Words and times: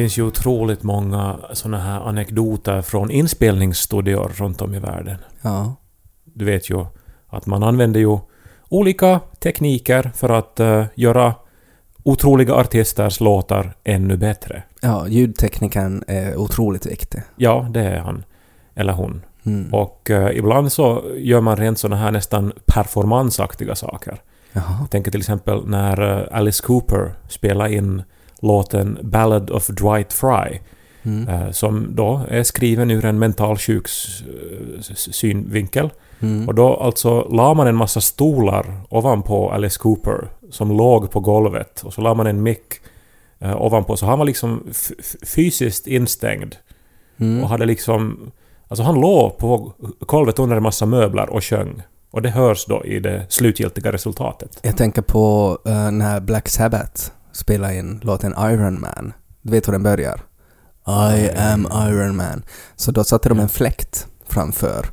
Finns 0.00 0.18
ju 0.18 0.22
otroligt 0.22 0.82
många 0.82 1.36
såna 1.52 1.78
här 1.78 2.00
anekdoter 2.00 2.82
från 2.82 3.10
inspelningsstudior 3.10 4.30
runt 4.34 4.62
om 4.62 4.74
i 4.74 4.78
världen. 4.78 5.18
Ja. 5.42 5.74
Du 6.24 6.44
vet 6.44 6.70
ju 6.70 6.86
att 7.26 7.46
man 7.46 7.62
använder 7.62 8.00
ju 8.00 8.18
olika 8.68 9.20
tekniker 9.40 10.10
för 10.14 10.28
att 10.28 10.60
eh, 10.60 10.84
göra 10.94 11.34
otroliga 12.02 12.54
artisters 12.54 13.20
låtar 13.20 13.74
ännu 13.84 14.16
bättre. 14.16 14.62
ja, 14.80 15.08
ljudteknikern 15.08 16.04
är 16.06 16.36
otroligt 16.36 16.86
viktig. 16.86 17.22
Ja, 17.36 17.66
det 17.70 17.80
är 17.80 17.98
han. 17.98 18.24
Eller 18.74 18.92
hon. 18.92 19.22
Mm. 19.46 19.74
Och 19.74 20.10
eh, 20.10 20.36
ibland 20.36 20.72
så 20.72 21.04
gör 21.16 21.40
man 21.40 21.56
rent 21.56 21.78
såna 21.78 21.96
här 21.96 22.10
nästan 22.10 22.52
performansaktiga 22.66 23.74
saker. 23.74 24.20
Jaha. 24.52 24.76
Jag 24.80 24.90
tänker 24.90 25.10
till 25.10 25.20
exempel 25.20 25.66
när 25.66 26.18
eh, 26.18 26.38
Alice 26.38 26.62
Cooper 26.62 27.14
spelade 27.28 27.74
in 27.74 28.02
låten 28.42 28.98
Ballad 29.02 29.50
of 29.50 29.66
Dwight 29.66 30.12
Fry 30.12 30.58
Mm. 31.02 31.28
eh, 31.28 31.50
som 31.50 31.94
då 31.96 32.20
är 32.28 32.42
skriven 32.42 32.90
ur 32.90 33.04
en 33.04 33.18
mentalsjuks 33.18 34.20
eh, 34.20 34.94
synvinkel. 34.96 35.90
Mm. 36.20 36.48
Och 36.48 36.54
då 36.54 36.74
alltså 36.76 37.28
la 37.30 37.54
man 37.54 37.66
en 37.66 37.76
massa 37.76 38.00
stolar 38.00 38.80
ovanpå 38.88 39.50
Alice 39.50 39.78
Cooper 39.78 40.28
som 40.50 40.70
låg 40.76 41.10
på 41.10 41.20
golvet 41.20 41.82
och 41.84 41.94
så 41.94 42.00
la 42.00 42.14
man 42.14 42.26
en 42.26 42.42
mick 42.42 42.66
eh, 43.38 43.62
ovanpå 43.62 43.96
så 43.96 44.06
han 44.06 44.18
var 44.18 44.26
liksom 44.26 44.62
fysiskt 45.26 45.86
instängd 45.86 46.56
Mm. 47.20 47.42
och 47.44 47.48
hade 47.48 47.66
liksom... 47.66 48.30
Alltså 48.68 48.82
han 48.82 49.00
låg 49.00 49.38
på 49.38 49.72
golvet 50.00 50.38
under 50.38 50.56
en 50.56 50.62
massa 50.62 50.86
möbler 50.86 51.30
och 51.30 51.44
sjöng. 51.44 51.82
Och 52.10 52.22
det 52.22 52.30
hörs 52.30 52.64
då 52.66 52.84
i 52.84 53.00
det 53.00 53.26
slutgiltiga 53.28 53.92
resultatet. 53.92 54.58
Jag 54.62 54.76
tänker 54.76 55.02
på 55.02 55.58
eh, 55.66 55.90
när 55.90 56.20
Black 56.20 56.48
Sabbath 56.48 57.10
spelade 57.40 57.76
in 57.76 58.00
låten 58.02 58.34
Iron 58.38 58.80
Man. 58.80 59.12
Du 59.42 59.50
vet 59.52 59.68
hur 59.68 59.72
den 59.72 59.82
börjar? 59.82 60.20
I 61.16 61.30
am 61.30 61.66
Iron 61.88 62.16
Man. 62.16 62.42
Så 62.76 62.90
då 62.92 63.04
satte 63.04 63.28
de 63.28 63.40
en 63.40 63.48
fläkt 63.48 64.06
framför 64.28 64.86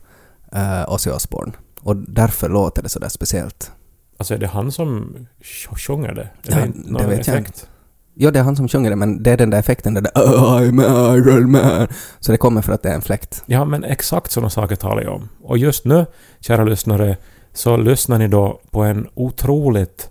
uh, 0.55 0.93
Ozzy 0.93 1.09
Osbourne. 1.11 1.53
Och 1.81 1.95
därför 1.95 2.49
låter 2.49 2.83
det 2.83 2.89
sådär 2.89 3.09
speciellt. 3.09 3.71
Alltså 4.17 4.33
är 4.33 4.37
det 4.37 4.47
han 4.47 4.71
som 4.71 5.15
sj- 5.41 5.75
sjunger 5.77 6.13
det? 6.13 6.21
Är 6.53 6.59
Ja, 6.59 6.65
inte 6.65 7.03
det 7.03 7.07
vet 7.07 7.27
jag 7.27 7.35
effekt? 7.37 7.69
Ja, 8.13 8.31
det 8.31 8.39
är 8.39 8.43
han 8.43 8.55
som 8.55 8.67
sjunger 8.67 8.89
det, 8.89 8.95
men 8.95 9.23
det 9.23 9.31
är 9.31 9.37
den 9.37 9.49
där 9.49 9.59
effekten, 9.59 9.93
där 9.93 10.01
I'm 10.15 11.15
Iron 11.17 11.51
Man. 11.51 11.87
Så 12.19 12.31
det 12.31 12.37
kommer 12.37 12.61
för 12.61 12.73
att 12.73 12.83
det 12.83 12.89
är 12.89 12.95
en 12.95 13.01
fläkt. 13.01 13.43
Ja, 13.45 13.65
men 13.65 13.83
exakt 13.83 14.31
sådana 14.31 14.49
saker 14.49 14.75
talar 14.75 15.01
jag 15.03 15.13
om. 15.13 15.29
Och 15.43 15.57
just 15.57 15.85
nu, 15.85 16.05
kära 16.39 16.63
lyssnare, 16.63 17.17
så 17.53 17.77
lyssnar 17.77 18.17
ni 18.19 18.27
då 18.27 18.61
på 18.71 18.83
en 18.83 19.07
otroligt... 19.13 20.09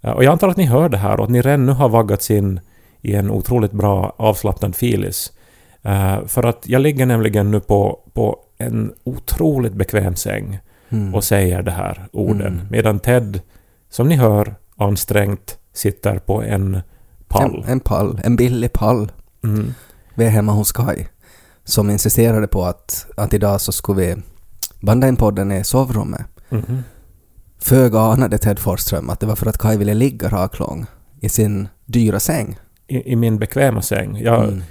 eh, 0.00 0.10
Och 0.10 0.24
jag 0.24 0.32
antar 0.32 0.48
att 0.48 0.56
ni 0.56 0.64
hör 0.64 0.88
det 0.88 0.96
här 0.98 1.18
och 1.18 1.24
att 1.24 1.30
ni 1.30 1.42
redan 1.42 1.66
nu 1.66 1.72
har 1.72 1.88
vaggats 1.88 2.30
in 2.30 2.60
i 3.00 3.14
en 3.14 3.30
otroligt 3.30 3.72
bra 3.72 4.14
avslappnad 4.16 4.76
filis. 4.76 5.32
Eh, 5.82 6.26
för 6.26 6.42
att 6.46 6.68
jag 6.68 6.82
ligger 6.82 7.06
nämligen 7.06 7.50
nu 7.50 7.60
på, 7.60 8.00
på 8.12 8.38
en 8.58 8.92
otroligt 9.04 9.72
bekväm 9.72 10.16
säng 10.16 10.58
Mm. 10.92 11.14
och 11.14 11.24
säger 11.24 11.62
det 11.62 11.70
här 11.70 12.08
orden. 12.12 12.46
Mm. 12.54 12.66
Medan 12.70 12.98
Ted, 12.98 13.40
som 13.90 14.08
ni 14.08 14.16
hör, 14.16 14.54
ansträngt 14.76 15.58
sitter 15.72 16.18
på 16.18 16.42
en 16.42 16.80
pall. 17.28 17.64
En, 17.66 17.72
en 17.72 17.80
pall, 17.80 18.20
en 18.24 18.36
billig 18.36 18.72
pall. 18.72 19.12
Mm. 19.44 19.74
Vi 20.14 20.24
är 20.24 20.30
hemma 20.30 20.52
hos 20.52 20.72
Kai 20.72 21.06
som 21.64 21.90
insisterade 21.90 22.46
på 22.46 22.64
att, 22.64 23.06
att 23.16 23.34
idag 23.34 23.60
så 23.60 23.72
skulle 23.72 24.00
vi 24.06 24.16
banda 24.80 25.08
in 25.08 25.16
podden 25.16 25.52
i 25.52 25.64
sovrummet. 25.64 26.22
Mhm. 26.48 26.82
Föga 27.62 28.00
anade 28.00 28.38
Ted 28.38 28.58
Forsström 28.58 29.10
att 29.10 29.20
det 29.20 29.26
var 29.26 29.36
för 29.36 29.46
att 29.46 29.58
Kai 29.58 29.76
ville 29.76 29.94
ligga 29.94 30.28
raklång 30.28 30.86
i 31.20 31.28
sin 31.28 31.68
dyra 31.86 32.20
säng. 32.20 32.58
I, 32.86 33.12
I 33.12 33.16
min 33.16 33.38
bekväma 33.38 33.82
säng. 33.82 34.16
Jag, 34.22 34.44
Mm. 34.44 34.62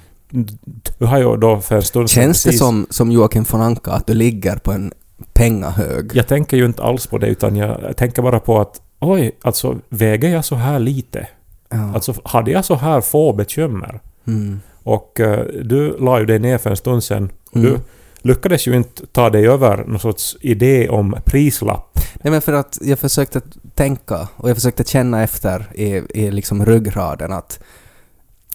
Du 1.00 1.06
har 1.06 1.18
ju 1.18 1.38
då 1.38 1.60
för 1.62 1.76
en 1.76 1.82
stund 1.82 2.10
Känns 2.10 2.44
det 2.44 2.48
precis- 2.48 2.60
som, 2.60 2.88
som 2.90 3.12
Joakim 3.12 3.46
von 3.52 3.62
Anka 3.62 3.92
att 3.92 4.08
du 4.08 4.14
ligger 4.14 4.56
på 4.56 4.72
en 4.72 4.94
pengahög? 5.34 6.12
Jag 6.14 6.28
tänker 6.28 6.58
ju 6.58 6.66
inte 6.66 6.84
alls 6.84 7.08
på 7.08 7.18
det 7.18 7.28
utan 7.28 7.56
jag 7.56 7.98
tänker 7.98 8.22
bara 8.22 8.40
på 8.40 8.62
att 8.62 8.82
oj, 9.00 9.32
alltså 9.42 9.78
väger 9.90 10.30
jag 10.30 10.46
så 10.46 10.56
här 10.56 10.80
lite? 10.80 11.28
Ja. 11.70 11.94
Alltså 11.94 12.14
hade 12.24 12.52
jag 12.52 12.66
så 12.66 12.76
här 12.76 13.02
få 13.02 13.34
bekymmer? 13.34 14.00
Mm. 14.28 14.60
Och 14.84 15.20
eh, 15.20 15.46
du 15.64 15.98
la 16.00 16.20
ju 16.20 16.26
dig 16.26 16.40
ner 16.40 16.58
för 16.58 16.70
en 16.70 16.78
stund 16.78 17.04
sedan 17.04 17.30
Mm. 17.56 17.66
du 17.72 17.80
lyckades 18.22 18.68
ju 18.68 18.76
inte 18.76 19.06
ta 19.06 19.30
dig 19.30 19.48
över 19.48 19.78
någon 19.78 20.00
sorts 20.00 20.38
idé 20.42 20.90
om 20.90 21.16
prislapp. 21.26 22.00
Nej 22.24 22.32
men 22.32 22.42
för 22.42 22.54
att 22.54 22.78
jag 22.82 23.00
försökte 23.00 23.42
tänka 23.76 24.28
och 24.36 24.50
jag 24.50 24.58
försökte 24.58 24.84
känna 24.84 25.24
efter 25.24 25.72
i, 25.76 26.02
i 26.24 26.32
liksom 26.32 26.66
ryggraden 26.66 27.34
att 27.34 27.60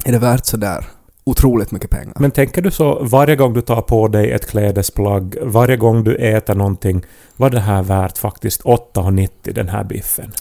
är 0.04 0.12
det 0.12 0.18
värt 0.18 0.46
så 0.46 0.56
där 0.56 0.84
otroligt 1.24 1.70
mycket 1.70 1.90
pengar? 1.90 2.14
Men 2.18 2.30
tänker 2.30 2.62
du 2.62 2.70
så 2.70 3.04
varje 3.04 3.36
gång 3.36 3.54
du 3.54 3.60
tar 3.60 3.82
på 3.82 4.08
dig 4.08 4.30
ett 4.30 4.46
klädesplagg, 4.46 5.36
varje 5.42 5.76
gång 5.76 6.04
du 6.04 6.16
äter 6.16 6.54
någonting, 6.54 7.04
var 7.36 7.50
det 7.50 7.60
här 7.60 7.82
värt 7.82 8.18
faktiskt 8.18 8.62
8,90 8.62 9.28
den 9.52 9.68
här 9.68 9.84
biffen? 9.84 10.32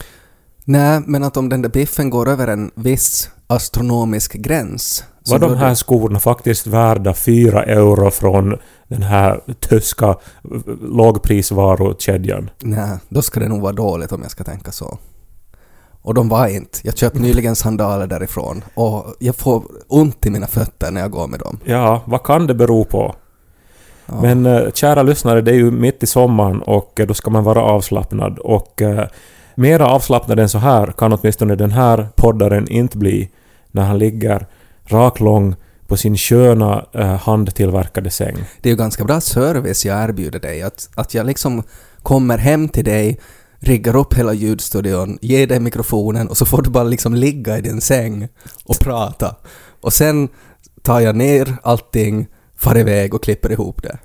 Nej, 0.65 1.01
men 1.05 1.23
att 1.23 1.37
om 1.37 1.49
den 1.49 1.61
där 1.61 1.69
biffen 1.69 2.09
går 2.09 2.29
över 2.29 2.47
en 2.47 2.71
viss 2.75 3.29
astronomisk 3.47 4.33
gräns 4.33 5.03
Var 5.29 5.39
de 5.39 5.55
här 5.57 5.69
det- 5.69 5.75
skorna 5.75 6.19
faktiskt 6.19 6.67
värda 6.67 7.13
4 7.13 7.63
euro 7.63 8.11
från 8.11 8.57
den 8.87 9.03
här 9.03 9.41
tyska 9.59 10.15
lågprisvarukedjan? 10.81 12.49
Nej, 12.59 12.97
då 13.09 13.21
ska 13.21 13.39
det 13.39 13.47
nog 13.47 13.61
vara 13.61 13.73
dåligt 13.73 14.11
om 14.11 14.21
jag 14.21 14.31
ska 14.31 14.43
tänka 14.43 14.71
så. 14.71 14.97
Och 16.01 16.13
de 16.13 16.29
var 16.29 16.47
inte. 16.47 16.79
Jag 16.83 16.97
köpte 16.97 17.19
nyligen 17.19 17.55
sandaler 17.55 18.07
därifrån 18.07 18.63
och 18.73 19.05
jag 19.19 19.35
får 19.35 19.63
ont 19.87 20.25
i 20.25 20.29
mina 20.29 20.47
fötter 20.47 20.91
när 20.91 21.01
jag 21.01 21.11
går 21.11 21.27
med 21.27 21.39
dem. 21.39 21.59
Ja, 21.63 22.01
vad 22.05 22.23
kan 22.23 22.47
det 22.47 22.53
bero 22.53 22.85
på? 22.85 23.15
Ja. 24.05 24.21
Men 24.21 24.45
eh, 24.45 24.71
kära 24.71 25.03
lyssnare, 25.03 25.41
det 25.41 25.51
är 25.51 25.55
ju 25.55 25.71
mitt 25.71 26.03
i 26.03 26.07
sommaren 26.07 26.61
och 26.61 26.99
eh, 26.99 27.07
då 27.07 27.13
ska 27.13 27.29
man 27.31 27.43
vara 27.43 27.61
avslappnad 27.61 28.39
och 28.39 28.81
eh, 28.81 29.07
mera 29.55 29.87
avslappnad 29.87 30.39
än 30.39 30.49
så 30.49 30.57
här 30.57 30.93
kan 30.97 31.13
åtminstone 31.13 31.55
den 31.55 31.71
här 31.71 32.07
poddaren 32.15 32.67
inte 32.67 32.97
bli 32.97 33.29
när 33.71 33.83
han 33.83 33.97
ligger 33.97 34.47
raklång 34.85 35.55
på 35.87 35.97
sin 35.97 36.17
sköna 36.17 36.85
eh, 36.93 37.15
handtillverkade 37.15 38.09
säng. 38.09 38.37
Det 38.61 38.69
är 38.69 38.71
ju 38.71 38.77
ganska 38.77 39.03
bra 39.03 39.21
service 39.21 39.85
jag 39.85 40.03
erbjuder 40.03 40.39
dig. 40.39 40.61
Att, 40.61 40.89
att 40.95 41.13
jag 41.13 41.25
liksom 41.25 41.63
kommer 42.01 42.37
hem 42.37 42.69
till 42.69 42.85
dig, 42.85 43.19
riggar 43.59 43.95
upp 43.95 44.13
hela 44.13 44.33
ljudstudion, 44.33 45.17
ger 45.21 45.47
dig 45.47 45.59
mikrofonen 45.59 46.29
och 46.29 46.37
så 46.37 46.45
får 46.45 46.61
du 46.61 46.69
bara 46.69 46.83
liksom 46.83 47.15
ligga 47.15 47.57
i 47.57 47.61
din 47.61 47.81
säng 47.81 48.27
och 48.65 48.79
prata. 48.79 49.35
Och 49.81 49.93
sen 49.93 50.29
tar 50.81 50.99
jag 50.99 51.15
ner 51.15 51.57
allting, 51.63 52.27
far 52.57 52.77
iväg 52.77 53.13
och 53.13 53.23
klipper 53.23 53.51
ihop 53.51 53.83
det. 53.83 53.97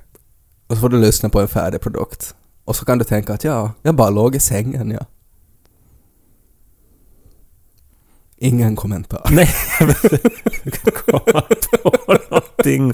Och 0.66 0.74
så 0.74 0.80
får 0.80 0.88
du 0.88 1.00
lyssna 1.00 1.28
på 1.28 1.40
en 1.40 1.48
färdig 1.48 1.80
produkt. 1.80 2.34
Och 2.64 2.76
så 2.76 2.84
kan 2.84 2.98
du 2.98 3.04
tänka 3.04 3.32
att 3.32 3.44
ja, 3.44 3.72
jag 3.82 3.94
bara 3.94 4.10
låg 4.10 4.36
i 4.36 4.40
sängen 4.40 4.90
ja. 4.90 5.06
Ingen 8.40 8.76
kommentar. 8.76 9.28
Nej, 9.30 9.48
komma 11.06 11.42
på 12.06 12.18
någonting. 12.30 12.92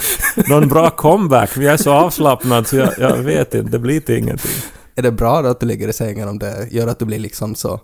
Någon 0.48 0.68
bra 0.68 0.90
comeback. 0.90 1.56
Vi 1.56 1.66
är 1.66 1.76
så 1.76 1.92
avslappnade 1.92 2.64
så 2.64 2.76
jag, 2.76 2.92
jag 2.98 3.16
vet 3.16 3.54
inte, 3.54 3.70
det 3.70 3.78
blir 3.78 4.00
till 4.00 4.18
ingenting. 4.18 4.50
Är 4.94 5.02
det 5.02 5.12
bra 5.12 5.42
då 5.42 5.48
att 5.48 5.60
du 5.60 5.66
ligger 5.66 5.88
i 5.88 5.92
sängen 5.92 6.28
om 6.28 6.38
det 6.38 6.68
gör 6.70 6.86
att 6.86 6.98
du 6.98 7.04
blir 7.04 7.18
liksom 7.18 7.54
så, 7.54 7.80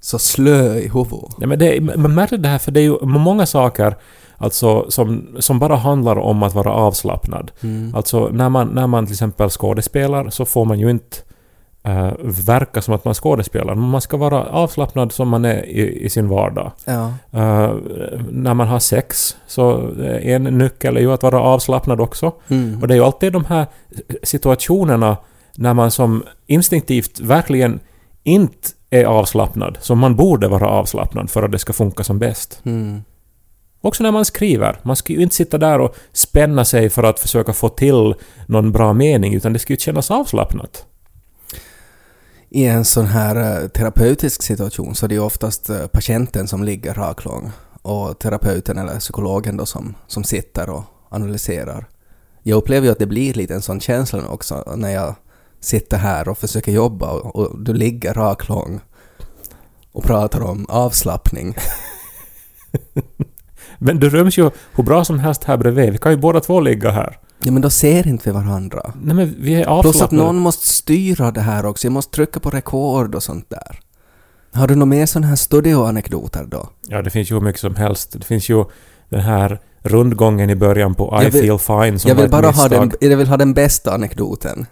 så 0.00 0.18
slö 0.18 0.74
i 0.74 0.88
huvudet? 0.88 1.34
Ja, 1.38 1.46
men 1.46 1.58
det, 1.58 1.80
man 1.80 2.14
märker 2.14 2.38
det 2.38 2.48
här 2.48 2.58
för 2.58 2.72
det 2.72 2.80
är 2.80 2.84
ju 2.84 2.98
många 3.02 3.46
saker 3.46 3.96
alltså, 4.36 4.90
som, 4.90 5.36
som 5.38 5.58
bara 5.58 5.76
handlar 5.76 6.18
om 6.18 6.42
att 6.42 6.54
vara 6.54 6.72
avslappnad. 6.72 7.50
Mm. 7.60 7.94
Alltså 7.94 8.28
när 8.28 8.48
man, 8.48 8.68
när 8.68 8.86
man 8.86 9.06
till 9.06 9.12
exempel 9.12 9.50
skådespelar 9.50 10.30
så 10.30 10.44
får 10.44 10.64
man 10.64 10.80
ju 10.80 10.90
inte 10.90 11.16
eh, 11.82 12.12
verka 12.46 12.82
som 12.82 12.94
att 12.94 13.04
man 13.04 13.14
skådespelar. 13.14 13.74
Man 13.74 14.00
ska 14.00 14.16
vara 14.16 14.44
avslappnad 14.44 15.12
som 15.12 15.28
man 15.28 15.44
är 15.44 15.66
i, 15.66 16.04
i 16.04 16.10
sin 16.10 16.28
vardag. 16.28 16.72
Ja. 16.84 17.12
Eh, 17.32 17.74
när 18.30 18.54
man 18.54 18.68
har 18.68 18.78
sex 18.78 19.36
så 19.46 19.90
en 20.22 20.44
nyckel 20.44 20.96
är 20.96 21.00
ju 21.00 21.12
att 21.12 21.22
vara 21.22 21.40
avslappnad 21.40 22.00
också. 22.00 22.32
Mm. 22.48 22.82
Och 22.82 22.88
det 22.88 22.94
är 22.94 22.96
ju 22.96 23.04
alltid 23.04 23.32
de 23.32 23.44
här 23.44 23.66
situationerna 24.22 25.16
när 25.56 25.74
man 25.74 25.90
som 25.90 26.24
instinktivt 26.46 27.20
verkligen 27.20 27.80
inte 28.22 28.68
är 28.90 29.04
avslappnad, 29.04 29.78
som 29.80 29.98
man 29.98 30.16
borde 30.16 30.48
vara 30.48 30.68
avslappnad 30.68 31.30
för 31.30 31.42
att 31.42 31.52
det 31.52 31.58
ska 31.58 31.72
funka 31.72 32.04
som 32.04 32.18
bäst. 32.18 32.60
Mm. 32.64 33.02
Också 33.80 34.02
när 34.02 34.10
man 34.10 34.24
skriver. 34.24 34.76
Man 34.82 34.96
ska 34.96 35.12
ju 35.12 35.22
inte 35.22 35.34
sitta 35.34 35.58
där 35.58 35.78
och 35.78 35.96
spänna 36.12 36.64
sig 36.64 36.90
för 36.90 37.02
att 37.02 37.20
försöka 37.20 37.52
få 37.52 37.68
till 37.68 38.14
någon 38.46 38.72
bra 38.72 38.92
mening, 38.92 39.34
utan 39.34 39.52
det 39.52 39.58
ska 39.58 39.72
ju 39.72 39.76
kännas 39.76 40.10
avslappnat. 40.10 40.84
I 42.50 42.64
en 42.64 42.84
sån 42.84 43.06
här 43.06 43.62
eh, 43.62 43.68
terapeutisk 43.68 44.42
situation 44.42 44.94
så 44.94 45.06
är 45.06 45.08
det 45.08 45.14
ju 45.14 45.20
oftast 45.20 45.70
eh, 45.70 45.86
patienten 45.86 46.48
som 46.48 46.64
ligger 46.64 46.94
raklång 46.94 47.50
och 47.82 48.18
terapeuten 48.18 48.78
eller 48.78 48.98
psykologen 48.98 49.56
då 49.56 49.66
som, 49.66 49.94
som 50.06 50.24
sitter 50.24 50.70
och 50.70 50.84
analyserar. 51.08 51.88
Jag 52.42 52.56
upplever 52.56 52.86
ju 52.86 52.92
att 52.92 52.98
det 52.98 53.06
blir 53.06 53.34
lite 53.34 53.54
en 53.54 53.62
sån 53.62 53.80
känsla 53.80 54.28
också 54.28 54.72
när 54.76 54.90
jag 54.90 55.14
sitter 55.60 55.96
här 55.96 56.28
och 56.28 56.38
försöker 56.38 56.72
jobba 56.72 57.10
och, 57.10 57.36
och 57.36 57.58
du 57.58 57.72
ligger 57.72 58.14
raklång 58.14 58.80
och 59.92 60.04
pratar 60.04 60.40
om 60.40 60.66
avslappning. 60.68 61.54
Men 63.78 64.00
du 64.00 64.10
ryms 64.10 64.38
ju 64.38 64.50
hur 64.74 64.84
bra 64.84 65.04
som 65.04 65.18
helst 65.18 65.44
här 65.44 65.56
bredvid. 65.56 65.92
Vi 65.92 65.98
kan 65.98 66.12
ju 66.12 66.18
båda 66.18 66.40
två 66.40 66.60
ligga 66.60 66.90
här. 66.90 67.18
Ja 67.42 67.52
men 67.52 67.62
då 67.62 67.70
ser 67.70 68.08
inte 68.08 68.28
vi 68.30 68.34
varandra. 68.34 68.92
Nej 69.02 69.16
men 69.16 69.36
vi 69.40 69.54
är 69.54 69.64
Plus 69.64 69.66
att 69.66 69.86
avslappnade. 69.86 70.24
någon 70.24 70.38
måste 70.38 70.68
styra 70.68 71.30
det 71.30 71.40
här 71.40 71.66
också. 71.66 71.86
Jag 71.86 71.92
måste 71.92 72.12
trycka 72.16 72.40
på 72.40 72.50
rekord 72.50 73.14
och 73.14 73.22
sånt 73.22 73.50
där. 73.50 73.80
Har 74.52 74.66
du 74.68 74.74
några 74.74 74.86
mer 74.86 75.06
sådana 75.06 75.26
här 75.26 75.36
studioanekdoter 75.36 76.44
då? 76.48 76.68
Ja, 76.88 77.02
det 77.02 77.10
finns 77.10 77.30
ju 77.30 77.34
hur 77.34 77.40
mycket 77.42 77.60
som 77.60 77.74
helst. 77.76 78.12
Det 78.12 78.24
finns 78.24 78.48
ju 78.48 78.64
den 79.08 79.20
här 79.20 79.60
rundgången 79.82 80.50
i 80.50 80.56
början 80.56 80.94
på 80.94 81.20
I 81.22 81.30
vill- 81.30 81.42
feel 81.42 81.58
fine 81.58 81.98
som 81.98 82.08
Jag 82.08 82.14
vill 82.16 82.30
bara 82.30 82.46
ha 82.46 82.62
misstag. 82.64 82.90
den, 83.00 83.10
jag 83.10 83.16
vill 83.16 83.28
ha 83.28 83.36
den 83.36 83.54
bästa 83.54 83.94
anekdoten. 83.94 84.66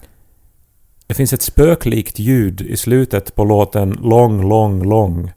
Det 1.07 1.15
finns 1.15 1.33
ett 1.33 1.43
spöklikt 1.43 2.19
ljud 2.19 2.61
i 2.61 2.77
slutet 2.77 3.35
på 3.35 3.45
låten 3.45 3.99
Lång, 4.03 4.49
lång, 4.49 4.83
lång. 4.89 5.33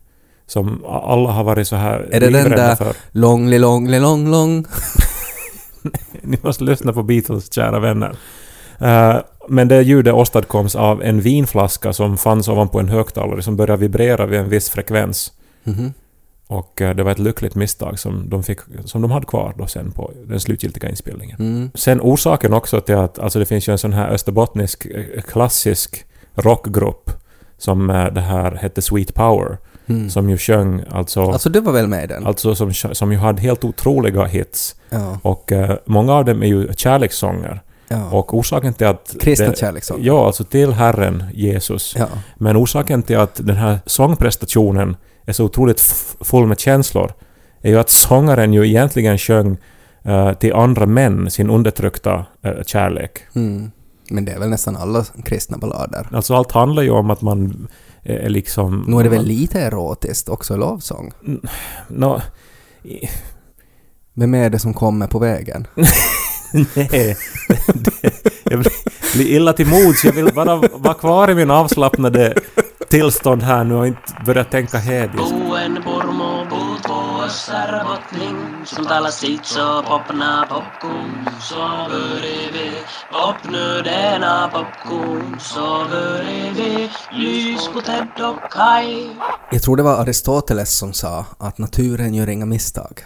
Som 0.48 0.86
alla 0.86 1.32
har 1.32 1.44
varit 1.44 1.68
så 1.68 1.76
här 1.76 2.10
Är 2.12 2.20
det 2.20 2.30
den 2.30 2.50
där- 2.52 2.76
för. 2.76 2.94
Lång, 3.12 3.50
li, 3.50 3.60
lång, 3.60 3.88
li, 3.88 4.00
lång, 4.00 4.32
lång. 4.32 4.66
Ni 6.22 6.38
måste 6.42 6.64
lyssna 6.64 6.94
på 6.94 7.04
Beatles, 7.04 7.54
kära 7.54 7.80
vänner. 7.80 8.16
Eh, 8.80 9.16
men 9.48 9.68
det 9.68 9.82
ljudet 9.82 10.14
åstadkoms 10.14 10.76
av 10.76 11.04
en 11.04 11.22
vinflaska 11.22 11.94
som 11.94 12.18
fanns 12.18 12.48
ovanpå 12.48 12.80
en 12.80 12.90
högtalare 12.90 13.42
som 13.42 13.56
började 13.56 13.82
vibrera 13.82 14.26
vid 14.26 14.40
en 14.40 14.50
viss 14.50 14.70
frekvens. 14.70 15.32
Mhm. 15.64 15.94
Och 16.48 16.82
eh, 16.82 16.96
det 16.96 17.04
var 17.04 17.12
ett 17.12 17.20
lyckligt 17.20 17.56
misstag 17.56 18.00
som 18.00 18.30
de, 18.30 18.44
fick, 18.44 18.60
som 18.86 19.02
de 19.02 19.12
hade 19.12 19.26
kvar 19.26 19.54
då 19.58 19.68
sen 19.68 19.92
på 19.92 20.12
den 20.28 20.40
slutgiltiga 20.40 20.90
inspelningen. 20.90 21.38
Mm. 21.40 21.72
Sen 21.76 22.02
orsaken 22.02 22.54
också 22.54 22.82
till 22.82 22.96
att 22.96 23.20
alltså 23.20 23.40
det 23.40 23.46
finns 23.46 23.70
ju 23.70 23.72
en 23.72 23.78
sån 23.78 23.94
här 23.94 24.10
österbottnisk 24.10 24.86
eh, 24.86 25.22
klassisk 25.22 26.06
rockgrupp 26.36 27.12
som 27.58 27.90
eh, 27.90 28.06
det 28.14 28.22
här 28.22 28.52
hette 28.52 28.82
Sweet 28.82 29.14
Power. 29.14 29.58
Mm. 29.90 30.10
Som 30.10 30.30
ju 30.30 30.38
sjöng 30.38 30.84
alltså... 30.92 31.22
Alltså 31.22 31.50
du 31.50 31.60
var 31.60 31.74
väl 31.74 31.88
med 31.88 32.04
i 32.04 32.08
den? 32.08 32.26
Alltså 32.26 32.56
som, 32.56 32.74
som 32.74 33.12
ju 33.12 33.18
hade 33.18 33.42
helt 33.42 33.64
otroliga 33.64 34.26
hits. 34.26 34.76
Ja. 34.90 35.20
Och 35.22 35.52
eh, 35.52 35.78
många 35.86 36.14
av 36.14 36.26
dem 36.26 36.44
är 36.44 36.48
ju 36.48 36.74
kärlekssånger. 36.74 37.62
ja. 37.88 38.10
Och 38.12 38.34
orsaken 38.34 38.74
till 38.74 38.88
att... 38.88 39.16
Kristna 39.20 39.54
kärlekssånger. 39.54 40.06
Ja, 40.06 40.26
alltså 40.26 40.44
till 40.44 40.74
Herren 40.74 41.24
Jesus. 41.34 41.96
Ja. 41.98 42.08
Men 42.36 42.58
orsaken 42.58 43.04
till 43.04 43.18
att 43.18 43.36
den 43.36 43.58
här 43.58 43.80
sångprestationen 43.86 44.96
är 45.26 45.34
så 45.34 45.44
otroligt 45.46 45.82
full 46.22 46.46
med 46.46 46.60
känslor 46.60 47.12
är 47.62 47.70
ju 47.70 47.80
att 47.80 47.90
sångaren 47.90 48.54
ju 48.54 48.68
egentligen 48.68 49.18
sjöng 49.18 49.58
eh, 50.04 50.34
till 50.34 50.54
andra 50.54 50.86
män 50.86 51.32
sin 51.32 51.50
undertryckta 51.50 52.26
eh, 52.42 52.64
kärlek. 52.66 53.12
Mm. 53.36 53.72
Men 54.12 54.26
det 54.26 54.32
är 54.32 54.40
väl 54.40 54.50
nästan 54.50 54.76
alla 54.76 55.06
kristna 55.26 55.58
ballader. 55.58 56.08
Alltså 56.12 56.36
allt 56.36 56.52
handlar 56.52 56.84
ju 56.84 56.90
om 56.90 57.10
att 57.10 57.22
man 57.22 57.68
är 58.04 58.14
är 58.20 58.30
liksom... 58.30 58.84
Nu 58.88 59.00
är 59.00 59.04
det 59.04 59.10
väl 59.10 59.26
lite 59.26 59.60
erotiskt 59.62 60.30
också 60.30 60.56
lovsång? 60.58 61.12
Nå, 61.88 62.22
i- 62.84 63.10
Vem 64.14 64.34
är 64.34 64.50
det 64.50 64.60
som 64.60 64.74
kommer 64.74 65.08
på 65.08 65.20
vägen? 65.20 65.68
nej. 66.76 67.18
Det, 67.74 68.14
jag 68.44 68.66
blir 69.14 69.28
illa 69.28 69.54
till 69.54 69.68
mods. 69.68 70.06
Jag 70.06 70.14
vill 70.14 70.34
bara 70.34 70.56
vara 70.56 70.94
kvar 70.94 71.30
i 71.30 71.36
min 71.36 71.52
avslappnade 71.52 72.34
tillstånd 72.90 73.44
här 73.44 73.64
nu 73.64 73.76
och 73.76 73.88
inte 73.88 74.14
börja 74.26 74.44
tänka 74.44 74.78
hediskt. 74.78 75.34
Vuossar 77.30 77.84
botning, 77.86 78.66
som 78.66 78.86
talar 78.86 79.10
sitt 79.10 79.46
så 79.46 79.84
popna 79.84 80.46
popcorn, 80.50 81.30
så 81.42 81.88
vi 82.54 82.72
öppna 83.30 83.82
denna 83.82 84.50
popcorn, 84.54 85.40
så 85.40 85.86
vi 86.56 86.90
lys 87.12 87.68
på 87.74 87.82
Ted 87.82 88.26
och 88.26 88.52
Kai. 88.52 89.10
Jag 89.52 89.62
tror 89.62 89.78
det 89.78 89.84
var 89.84 90.02
Aristoteles 90.02 90.78
som 90.78 90.94
sa 90.94 91.26
att 91.38 91.58
naturen 91.58 92.14
gör 92.14 92.30
inga 92.30 92.46
misstag. 92.46 93.06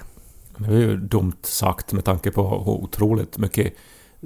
Det 0.57 0.73
är 0.73 0.77
ju 0.77 0.97
dumt 0.97 1.41
sagt 1.43 1.93
med 1.93 2.05
tanke 2.05 2.31
på 2.31 2.49
hur 2.49 2.69
otroligt 2.69 3.37
mycket 3.37 3.73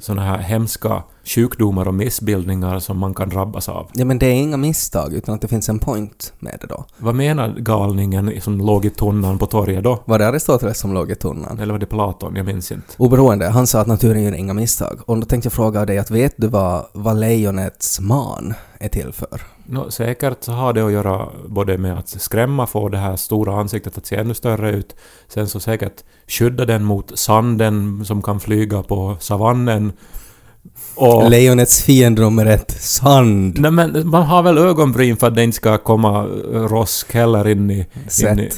såna 0.01 0.21
här 0.21 0.37
hemska 0.37 1.03
sjukdomar 1.27 1.87
och 1.87 1.93
missbildningar 1.93 2.79
som 2.79 2.97
man 2.97 3.13
kan 3.13 3.29
drabbas 3.29 3.69
av. 3.69 3.87
Ja 3.93 4.05
men 4.05 4.19
det 4.19 4.25
är 4.25 4.33
inga 4.33 4.57
misstag 4.57 5.13
utan 5.13 5.35
att 5.35 5.41
det 5.41 5.47
finns 5.47 5.69
en 5.69 5.79
point 5.79 6.33
med 6.39 6.57
det 6.61 6.67
då. 6.67 6.85
Vad 6.97 7.15
menar 7.15 7.55
galningen 7.57 8.41
som 8.41 8.57
låg 8.57 8.85
i 8.85 8.89
tunnan 8.89 9.37
på 9.37 9.45
torget 9.45 9.83
då? 9.83 10.03
Var 10.05 10.19
det 10.19 10.27
Aristoteles 10.27 10.79
som 10.79 10.93
låg 10.93 11.11
i 11.11 11.15
tunnan? 11.15 11.59
Eller 11.59 11.73
var 11.73 11.79
det 11.79 11.85
Platon? 11.85 12.35
Jag 12.35 12.45
minns 12.45 12.71
inte. 12.71 12.93
Oberoende, 12.97 13.49
han 13.49 13.67
sa 13.67 13.81
att 13.81 13.87
naturen 13.87 14.23
gör 14.23 14.35
inga 14.35 14.53
misstag. 14.53 14.99
Och 15.05 15.19
då 15.19 15.25
tänkte 15.25 15.45
jag 15.45 15.53
fråga 15.53 15.85
dig 15.85 15.97
att 15.97 16.11
vet 16.11 16.33
du 16.37 16.47
vad, 16.47 16.85
vad 16.93 17.19
lejonets 17.19 17.99
man 17.99 18.53
är 18.79 18.89
till 18.89 19.11
för? 19.13 19.41
Nå, 19.69 19.91
säkert 19.91 20.43
så 20.43 20.51
har 20.51 20.73
det 20.73 20.85
att 20.85 20.91
göra 20.91 21.27
både 21.47 21.77
med 21.77 21.97
att 21.97 22.09
skrämma, 22.09 22.67
få 22.67 22.89
det 22.89 22.97
här 22.97 23.15
stora 23.15 23.59
ansiktet 23.59 23.97
att 23.97 24.05
se 24.05 24.15
ännu 24.15 24.33
större 24.33 24.71
ut. 24.71 24.95
Sen 25.27 25.47
så 25.47 25.59
säkert 25.59 26.03
skydda 26.27 26.65
den 26.65 26.83
mot 26.83 27.19
sanden 27.19 28.05
som 28.05 28.21
kan 28.21 28.39
flyga 28.39 28.83
på 28.83 29.17
savannen. 29.19 29.91
Och... 30.97 31.29
Lejonets 31.29 31.89
ett, 31.89 32.71
sand. 32.79 33.59
Nej 33.59 33.71
men 33.71 34.09
man 34.09 34.23
har 34.23 34.43
väl 34.43 34.57
ögonbryn 34.57 35.17
för 35.17 35.27
att 35.27 35.35
det 35.35 35.43
inte 35.43 35.57
ska 35.57 35.77
komma 35.77 36.19
eh, 36.19 36.59
rosk 36.59 37.13
heller 37.13 37.47
in 37.47 37.71
i... 37.71 37.85
In 38.21 38.39
i. 38.39 38.49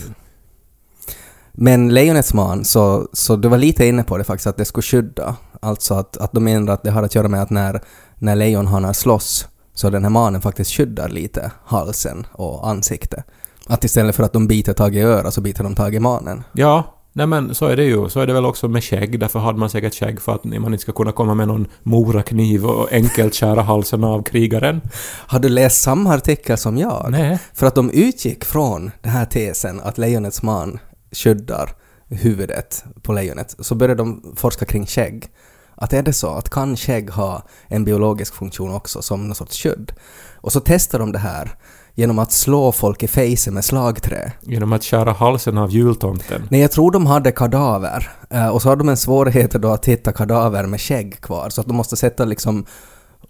Men 1.52 1.94
lejonets 1.94 2.34
man, 2.34 2.66
så, 2.66 3.08
så 3.14 3.36
du 3.36 3.48
var 3.48 3.58
lite 3.58 3.86
inne 3.86 4.04
på 4.04 4.18
det 4.18 4.24
faktiskt, 4.24 4.48
att 4.48 4.58
det 4.58 4.66
skulle 4.66 4.82
skydda. 4.84 5.36
Alltså 5.60 5.94
att, 5.94 6.18
att 6.18 6.32
de 6.32 6.44
menar 6.44 6.74
att 6.74 6.84
det 6.84 6.92
har 6.92 7.04
att 7.04 7.16
göra 7.16 7.28
med 7.28 7.42
att 7.42 7.50
när, 7.50 7.82
när 8.16 8.36
lejonhanar 8.36 8.94
slåss 8.94 9.48
så 9.74 9.90
den 9.90 10.04
här 10.04 10.10
manen 10.10 10.42
faktiskt 10.42 10.72
skyddar 10.72 11.10
lite 11.10 11.52
halsen 11.66 12.28
och 12.32 12.68
ansiktet. 12.68 13.26
Att 13.68 13.84
istället 13.84 14.16
för 14.16 14.24
att 14.24 14.34
de 14.34 14.48
biter 14.48 14.74
tag 14.74 14.96
i 14.96 15.02
örat 15.02 15.34
så 15.34 15.42
biter 15.42 15.64
de 15.64 15.76
tag 15.76 15.96
i 15.96 16.00
manen. 16.00 16.44
ja, 16.54 16.99
nej 17.14 17.28
men 17.28 17.56
så 17.56 17.66
är 17.66 17.76
det 17.76 17.84
ju. 17.84 18.10
Så 18.10 18.20
är 18.20 18.28
det 18.28 18.34
väl 18.34 18.46
också 18.46 18.68
med 18.68 18.84
skägg. 18.84 19.20
Därför 19.20 19.40
hade 19.40 19.60
man 19.60 19.70
säkert 19.70 19.96
skägg 19.96 20.22
för 20.22 20.36
att 20.36 20.44
man 20.44 20.74
inte 20.74 20.78
ska 20.78 20.92
kunna 20.92 21.12
komma 21.12 21.34
med 21.34 21.48
någon 21.48 21.68
morakniv 21.84 22.66
och 22.66 22.92
enkelt 22.92 23.36
skära 23.36 23.62
halsen 23.62 24.04
av 24.04 24.24
krigaren. 24.24 24.82
Har 25.28 25.40
du 25.40 25.50
läst 25.50 25.82
samma 25.82 26.14
artikel 26.14 26.58
som 26.58 26.78
jag? 26.78 27.08
Nej. 27.10 27.40
För 27.54 27.68
att 27.68 27.76
de 27.76 27.92
utgick 27.92 28.46
från 28.46 28.92
den 29.02 29.12
här 29.12 29.26
tesen 29.26 29.82
att 29.82 29.98
lejonets 29.98 30.42
man 30.42 30.80
skyddar 31.12 31.70
huvudet 32.10 32.84
på 33.02 33.14
lejonet, 33.14 33.56
så 33.60 33.76
började 33.76 34.04
de 34.04 34.34
forska 34.36 34.66
kring 34.66 34.86
skägg. 34.86 35.28
Att 35.76 35.94
är 35.94 36.04
det 36.04 36.14
så 36.14 36.30
att 36.30 36.50
kan 36.50 36.78
skägg 36.78 37.10
ha 37.10 37.44
en 37.68 37.86
biologisk 37.86 38.36
funktion 38.36 38.74
också 38.74 39.02
som 39.02 39.28
någon 39.28 39.36
sorts 39.36 39.64
skydd? 39.64 39.92
Och 40.36 40.52
så 40.52 40.60
testar 40.60 41.00
de 41.00 41.12
det 41.12 41.20
här 41.20 41.56
genom 41.96 42.20
att 42.20 42.32
slå 42.32 42.72
folk 42.72 43.04
i 43.04 43.08
fejset 43.08 43.54
med 43.54 43.66
slagträ. 43.66 44.32
Genom 44.42 44.74
att 44.74 44.84
skära 44.84 45.12
halsen 45.12 45.58
av 45.58 45.72
jultomten. 45.72 46.48
Nej, 46.50 46.62
jag 46.62 46.72
tror 46.72 46.92
de 46.92 47.06
hade 47.06 47.32
kadaver. 47.32 48.10
Eh, 48.30 48.48
och 48.48 48.62
så 48.62 48.70
hade 48.70 48.80
de 48.80 48.90
en 48.90 48.98
svårighet 48.98 49.52
då 49.52 49.72
att 49.72 49.86
hitta 49.86 50.12
kadaver 50.12 50.66
med 50.66 50.82
skägg 50.82 51.22
kvar, 51.22 51.50
så 51.50 51.62
att 51.62 51.68
de 51.68 51.78
måste 51.78 51.96
sätta 51.96 52.26
liksom 52.26 52.66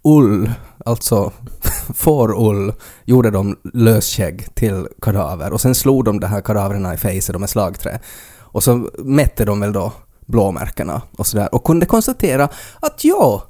ull, 0.03 0.51
alltså 0.85 1.31
fårull, 1.95 2.73
gjorde 3.05 3.31
de 3.31 3.57
lösskägg 3.73 4.55
till 4.55 4.87
kadaver. 5.01 5.53
Och 5.53 5.61
sen 5.61 5.75
slog 5.75 6.05
de 6.05 6.19
de 6.19 6.27
här 6.27 6.41
kadaverna 6.41 6.93
i 6.93 6.97
fejset 6.97 7.39
med 7.39 7.49
slagträ. 7.49 7.99
Och 8.51 8.63
så 8.63 8.89
mätte 8.97 9.45
de 9.45 9.59
väl 9.59 9.73
då 9.73 9.91
blåmärkena 10.25 11.01
och 11.17 11.27
sådär 11.27 11.55
och 11.55 11.63
kunde 11.63 11.85
konstatera 11.85 12.49
att 12.79 13.03
ja, 13.03 13.43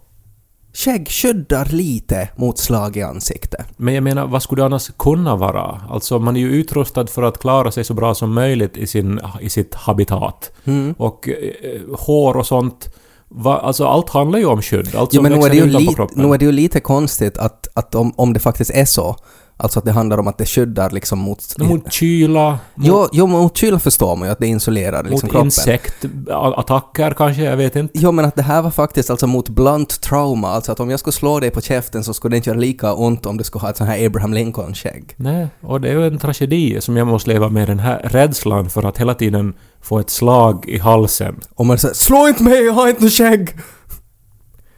skägg 0.74 1.10
skyddar 1.10 1.66
lite 1.66 2.30
mot 2.36 2.60
slag 2.60 2.98
i 2.98 3.02
ansiktet. 3.02 3.66
Men 3.78 3.94
jag 3.94 4.04
menar, 4.04 4.28
vad 4.28 4.44
skulle 4.44 4.62
det 4.62 4.66
annars 4.66 4.92
kunna 4.98 5.36
vara? 5.36 5.82
Alltså, 5.90 6.20
man 6.20 6.36
är 6.36 6.40
ju 6.40 6.52
utrustad 6.52 7.08
för 7.08 7.24
att 7.24 7.38
klara 7.40 7.72
sig 7.72 7.84
så 7.84 7.94
bra 7.94 8.16
som 8.16 8.34
möjligt 8.34 8.78
i, 8.78 8.88
sin, 8.88 9.20
i 9.42 9.50
sitt 9.50 9.76
habitat. 9.76 10.52
Mm. 10.66 10.96
Och 10.98 11.30
eh, 11.30 11.82
hår 12.00 12.38
och 12.38 12.46
sånt. 12.46 12.96
Va, 13.28 13.58
alltså, 13.58 13.86
allt 13.86 14.10
handlar 14.10 14.40
ju 14.40 14.46
om 14.46 14.62
skydd. 14.62 14.96
Allt 14.96 15.14
som 15.14 15.24
men 15.24 15.32
nu 15.32 15.38
är, 15.38 15.42
växer 15.42 15.66
det 15.66 15.84
ju 15.84 15.94
kroppen. 15.94 16.22
nu 16.22 16.34
är 16.34 16.38
det 16.38 16.46
ju 16.46 16.52
lite 16.52 16.80
konstigt 16.80 17.38
att, 17.38 17.68
att 17.74 17.96
om, 17.96 18.14
om 18.16 18.34
det 18.34 18.40
faktiskt 18.40 18.72
är 18.72 18.86
så 18.86 19.16
Alltså 19.62 19.80
att 19.80 19.86
det 19.86 19.92
handlar 19.92 20.18
om 20.18 20.28
att 20.28 20.38
det 20.38 20.46
skyddar 20.46 20.90
liksom 20.90 21.20
mot... 21.20 21.58
Mot 21.58 21.94
kyla, 21.94 22.50
mot, 22.76 22.88
Jo, 22.88 23.08
jo, 23.12 23.28
mot 23.28 23.58
kyla 23.58 23.80
förstår 23.80 24.16
man 24.16 24.28
ju 24.28 24.32
att 24.32 24.40
det 24.40 24.48
isolerar 24.48 25.04
liksom 25.04 25.28
mot 25.28 25.32
kroppen. 25.32 25.46
insektattacker 25.46 27.12
kanske, 27.12 27.44
jag 27.44 27.58
vet 27.58 27.76
inte. 27.76 28.00
Jo, 28.00 28.12
men 28.12 28.26
att 28.26 28.36
det 28.36 28.42
här 28.42 28.62
var 28.62 28.72
faktiskt 28.72 29.10
alltså 29.10 29.28
mot 29.28 29.50
blunt 29.50 30.02
trauma, 30.02 30.48
alltså 30.50 30.72
att 30.72 30.80
om 30.80 30.90
jag 30.90 31.00
skulle 31.00 31.14
slå 31.14 31.40
dig 31.40 31.52
på 31.52 31.62
käften 31.62 32.04
så 32.04 32.14
skulle 32.14 32.34
det 32.34 32.38
inte 32.38 32.50
göra 32.50 32.60
lika 32.60 32.94
ont 32.94 33.26
om 33.26 33.38
du 33.38 33.44
skulle 33.44 33.62
ha 33.62 33.70
ett 33.70 33.78
sånt 33.78 33.90
här 33.90 34.06
Abraham 34.06 34.34
Lincoln-skägg. 34.34 35.14
Nej, 35.16 35.48
och 35.62 35.82
det 35.82 35.90
är 35.90 35.94
ju 35.94 36.08
en 36.08 36.18
tragedi 36.18 36.82
som 36.82 36.98
jag 36.98 37.08
måste 37.08 37.30
leva 37.30 37.50
med, 37.50 37.68
den 37.68 37.80
här 37.80 38.00
rädslan 38.04 38.70
för 38.70 38.84
att 38.84 38.98
hela 38.98 39.14
tiden 39.14 39.54
få 39.82 40.00
ett 40.00 40.10
slag 40.10 40.66
i 40.68 40.78
halsen. 40.78 41.40
Och 41.56 41.66
man 41.66 41.78
säger 41.78 41.94
”Slå 41.94 42.28
inte 42.28 42.44
mig, 42.44 42.66
jag 42.66 42.74
har 42.74 42.88
inte 42.88 43.04
något 43.04 43.14
skägg!” 43.14 43.50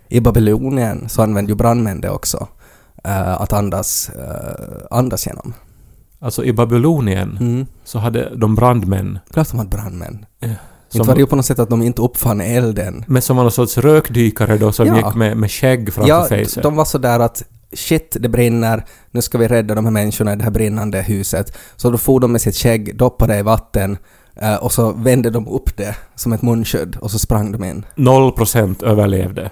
I 0.10 0.20
Babylonien 0.20 1.10
så 1.10 1.22
använde 1.22 1.52
ju 1.52 1.56
brandmän 1.56 2.02
det 2.02 2.10
också. 2.10 2.48
Eh, 3.04 3.42
att 3.42 3.54
andas, 3.54 4.10
eh, 4.10 4.82
andas 4.92 5.28
genom. 5.28 5.54
Alltså 6.20 6.44
i 6.44 6.54
Babylonien 6.54 7.38
Mm. 7.42 7.66
så 7.84 8.00
hade 8.00 8.36
de 8.36 8.56
brandmän 8.56 9.20
Klart 9.34 9.50
de 9.52 9.58
hade 9.58 9.70
brandmän. 9.70 10.26
Inte 10.44 10.58
som, 10.90 11.08
var 11.08 11.14
det 11.16 11.20
ju 11.22 11.28
på 11.28 11.36
något 11.36 11.46
sätt 11.46 11.60
att 11.60 11.70
de 11.70 11.82
inte 11.82 12.02
uppfann 12.02 12.42
elden. 12.42 13.04
men 13.08 13.22
som 13.22 13.36
var 13.38 13.44
någon 13.44 13.52
sorts 13.52 13.78
rökdykare 13.78 14.58
då 14.58 14.72
som 14.72 14.88
Ja. 14.88 14.96
gick 14.98 15.16
med, 15.16 15.38
med 15.38 15.52
skägg 15.52 15.94
framför 15.94 16.10
Ja, 16.10 16.26
fejset. 16.30 16.64
de 16.64 16.76
var 16.76 16.86
så 16.86 16.98
där 16.98 17.20
att 17.20 17.44
shit, 17.76 18.18
det 18.20 18.30
brinner, 18.30 18.86
nu 19.12 19.22
ska 19.22 19.38
vi 19.38 19.48
rädda 19.48 19.76
de 19.76 19.86
här 19.86 19.92
människorna 19.92 20.34
i 20.34 20.36
det 20.36 20.44
här 20.44 20.52
brinnande 20.52 21.02
huset. 21.02 21.58
Så 21.76 21.90
då 21.90 21.98
for 21.98 22.20
de 22.20 22.32
med 22.32 22.42
sitt 22.42 22.56
skägg, 22.56 22.98
doppade 22.98 23.38
i 23.38 23.42
vatten 23.42 23.98
eh, 24.36 24.56
och 24.56 24.72
så 24.72 24.92
vände 24.92 25.30
de 25.30 25.48
upp 25.48 25.78
det 25.78 25.96
som 26.16 26.34
ett 26.34 26.42
munskydd 26.42 26.98
och 27.02 27.12
så 27.12 27.20
sprang 27.20 27.52
de 27.52 27.64
in. 27.64 27.86
Noll 27.96 28.32
procent 28.32 28.84
överlevde. 28.84 29.52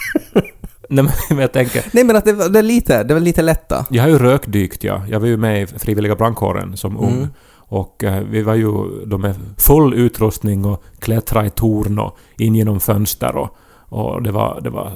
Nej 0.88 1.04
men 1.28 1.38
jag 1.38 1.52
tänker, 1.52 1.84
Nej 1.92 2.04
men 2.04 2.16
att 2.16 2.24
det, 2.24 2.32
var- 2.32 2.48
det, 2.48 2.58
är 2.58 2.62
lite, 2.62 3.02
det 3.04 3.14
var 3.14 3.20
lite 3.20 3.42
lätta. 3.42 3.86
jag 3.90 4.02
har 4.02 4.10
ju 4.10 4.18
rökdykt 4.18 4.84
ja. 4.84 5.02
Jag 5.10 5.20
var 5.20 5.26
ju 5.26 5.36
med 5.36 5.62
i 5.62 5.66
frivilliga 5.66 6.16
brandkåren 6.16 6.76
som 6.76 6.96
ung. 6.98 7.16
Mm. 7.16 7.28
Och 7.68 8.04
eh, 8.04 8.22
vi 8.30 8.42
var 8.42 8.54
ju 8.54 8.68
då 9.06 9.18
med 9.18 9.34
full 9.58 9.94
utrustning 9.94 10.64
och 10.64 10.82
klättra 10.98 11.46
i 11.46 11.50
torn 11.50 11.98
och 11.98 12.16
in 12.38 12.54
genom 12.54 12.80
fönster 12.80 13.36
och, 13.36 13.56
och 13.88 14.22
det, 14.22 14.32
var, 14.32 14.60
det 14.60 14.70
var 14.70 14.92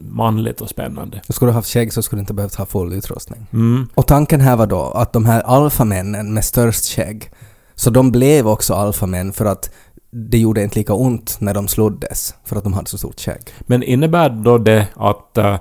manligt 0.00 0.60
och 0.60 0.68
spännande. 0.68 1.20
Skulle 1.28 1.50
du 1.50 1.54
haft 1.54 1.68
skägg 1.68 1.92
så 1.92 2.02
skulle 2.02 2.18
du 2.18 2.22
inte 2.22 2.34
behövt 2.34 2.54
ha 2.54 2.66
full 2.66 2.92
utrustning. 2.92 3.46
Mm. 3.52 3.88
Och 3.94 4.06
tanken 4.06 4.40
här 4.40 4.56
var 4.56 4.66
då 4.66 4.82
att 4.82 5.12
de 5.12 5.24
här 5.24 5.40
alfamännen 5.42 6.34
med 6.34 6.44
störst 6.44 6.84
skägg, 6.96 7.30
så 7.74 7.90
de 7.90 8.12
blev 8.12 8.48
också 8.48 8.74
alfamän 8.74 9.32
för 9.32 9.44
att 9.44 9.70
det 10.12 10.38
gjorde 10.38 10.62
inte 10.62 10.78
lika 10.78 10.94
ont 10.94 11.36
när 11.40 11.54
de 11.54 11.68
sloddes, 11.68 12.34
för 12.44 12.56
att 12.56 12.64
de 12.64 12.72
hade 12.72 12.88
så 12.90 12.98
stort 12.98 13.20
skägg. 13.20 13.42
Men 13.60 13.82
innebär 13.82 14.30
då 14.30 14.58
det 14.58 14.86
att, 14.94 15.38
eh, 15.38 15.56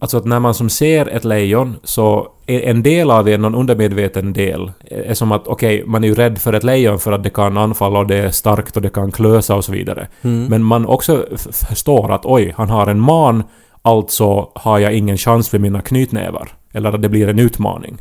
alltså 0.00 0.16
att 0.16 0.24
när 0.24 0.40
man 0.40 0.54
som 0.54 0.70
ser 0.70 1.06
ett 1.06 1.24
lejon 1.24 1.76
så 1.84 2.28
är 2.46 2.60
en 2.60 2.82
del 2.82 3.10
av 3.10 3.28
er, 3.28 3.38
någon 3.38 3.54
undermedveten 3.54 4.32
del, 4.32 4.72
är 4.84 5.14
som 5.14 5.32
att 5.32 5.46
okej, 5.46 5.82
man 5.86 6.04
är 6.04 6.08
ju 6.08 6.14
rädd 6.14 6.38
för 6.38 6.52
ett 6.52 6.64
lejon 6.64 6.98
för 6.98 7.12
att 7.12 7.22
det 7.22 7.30
kan 7.30 7.56
anfalla 7.56 7.98
och 7.98 8.06
det 8.06 8.16
är 8.16 8.30
starkt 8.30 8.76
och 8.76 8.82
det 8.82 8.90
kan 8.90 9.12
klösa 9.12 9.54
och 9.54 9.64
så 9.64 9.72
vidare. 9.72 10.08
Mm. 10.22 10.46
Men 10.46 10.62
man 10.62 10.86
också 10.86 11.26
förstår 11.68 12.12
att 12.12 12.24
oj, 12.26 12.54
han 12.56 12.70
har 12.70 12.86
en 12.86 13.00
man, 13.00 13.42
alltså 13.82 14.48
har 14.54 14.78
jag 14.78 14.94
ingen 14.94 15.16
chans 15.16 15.48
för 15.48 15.58
mina 15.58 15.82
knytnävar. 15.82 16.52
Eller 16.72 16.92
att 16.92 17.02
det 17.02 17.08
blir 17.08 17.28
en 17.28 17.38
utmaning. 17.38 17.96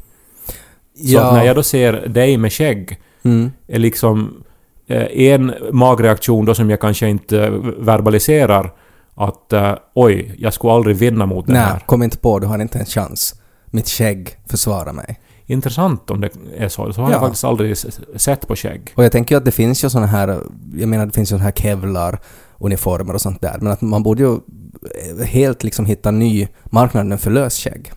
Så 1.14 1.20
att 1.20 1.34
när 1.34 1.44
jag 1.44 1.56
då 1.56 1.64
ser 1.64 1.94
dig 1.94 2.38
med 2.38 2.54
skägg, 2.54 3.00
Mm. 3.26 3.52
är 3.68 3.80
liksom 3.80 4.20
eh, 4.20 4.53
en 4.88 5.54
magreaktion 5.72 6.46
då 6.46 6.54
som 6.56 6.70
jag 6.70 6.80
kanske 6.82 7.08
inte 7.10 7.44
eh, 7.46 7.52
verbaliserar 7.80 8.74
att 9.16 9.54
eh, 9.54 9.74
oj, 9.96 10.36
jag 10.38 10.54
skulle 10.54 10.74
aldrig 10.74 10.96
vinna 10.96 11.26
mot 11.26 11.48
Nej, 11.48 11.58
här. 11.62 11.80
kom 11.80 12.04
inte 12.04 12.18
på, 12.18 12.40
du 12.40 12.48
har 12.48 12.60
inte 12.60 12.80
en 12.80 12.86
chans. 12.86 13.36
Mitt 13.66 13.90
skägg 13.90 14.38
försvarar 14.50 14.94
mig. 14.94 15.20
Intressant 15.46 16.10
om 16.10 16.22
det 16.22 16.30
är 16.58 16.68
så. 16.70 16.94
Så 16.94 17.02
har 17.02 17.10
Ja. 17.10 17.14
jag 17.16 17.22
faktiskt 17.22 17.44
aldrig 17.44 17.78
sett 18.16 18.48
på 18.48 18.56
skägg. 18.56 18.92
Och 18.96 19.04
jag 19.04 19.12
tänker 19.12 19.36
ju 19.36 19.38
att 19.38 19.46
det 19.46 19.52
finns 19.52 19.84
ju 19.84 19.90
såna 19.90 20.06
här, 20.06 20.40
jag 20.76 20.90
menar 20.90 21.06
det 21.06 21.12
finns 21.12 21.30
ju 21.32 21.34
såna 21.36 21.44
här 21.44 21.52
kevlar, 21.52 22.20
uniformer 22.60 23.14
och 23.14 23.22
sånt 23.22 23.42
där, 23.42 23.58
men 23.62 23.74
att 23.74 23.82
man 23.82 24.04
borde 24.04 24.24
ju 24.24 24.34
eh, 24.34 25.26
helt 25.26 25.64
liksom 25.64 25.86
hitta 25.86 26.12
ny 26.12 26.48
marknaden 26.66 27.18
för 27.18 27.32
lösskägg. 27.32 27.92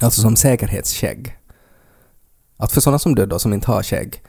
Alltså 0.00 0.20
som 0.20 0.36
säkerhetsskägg. 0.36 1.36
Att 2.56 2.72
för 2.72 2.80
sådana 2.80 2.98
som 2.98 3.14
du 3.14 3.26
då, 3.26 3.38
som 3.38 3.52
inte 3.52 3.70
har 3.70 3.82
skägg, 3.82 4.14
eh, 4.14 4.20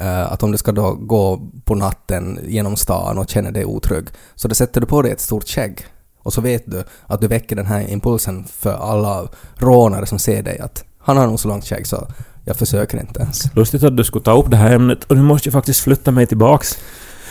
Eh, 0.00 0.32
att 0.32 0.42
om 0.42 0.52
du 0.52 0.58
ska 0.58 0.72
då 0.72 0.94
gå 0.94 1.40
på 1.64 1.74
natten 1.74 2.38
genom 2.42 2.76
stan 2.76 3.18
och 3.18 3.28
känner 3.28 3.50
dig 3.50 3.64
otrygg, 3.64 4.06
så 4.34 4.48
då 4.48 4.54
sätter 4.54 4.80
du 4.80 4.86
på 4.86 5.02
dig 5.02 5.12
ett 5.12 5.20
stort 5.20 5.48
skägg. 5.48 5.86
Och 6.18 6.32
så 6.32 6.40
vet 6.40 6.62
du 6.66 6.84
att 7.06 7.20
du 7.20 7.28
väcker 7.28 7.56
den 7.56 7.66
här 7.66 7.90
impulsen 7.90 8.44
för 8.44 8.72
alla 8.72 9.28
rånare 9.56 10.06
som 10.06 10.18
ser 10.18 10.42
dig 10.42 10.58
att 10.58 10.84
han 10.98 11.16
har 11.16 11.26
nog 11.26 11.40
så 11.40 11.48
långt 11.48 11.64
skägg 11.64 11.86
så 11.86 12.06
jag 12.44 12.56
försöker 12.56 13.00
inte 13.00 13.20
ens. 13.20 13.54
Lustigt 13.54 13.82
att 13.82 13.96
du 13.96 14.04
skulle 14.04 14.24
ta 14.24 14.38
upp 14.38 14.50
det 14.50 14.56
här 14.56 14.72
ämnet 14.72 15.04
och 15.04 15.16
nu 15.16 15.22
måste 15.22 15.48
jag 15.48 15.52
faktiskt 15.52 15.80
flytta 15.80 16.10
mig 16.10 16.26
tillbaks 16.26 16.78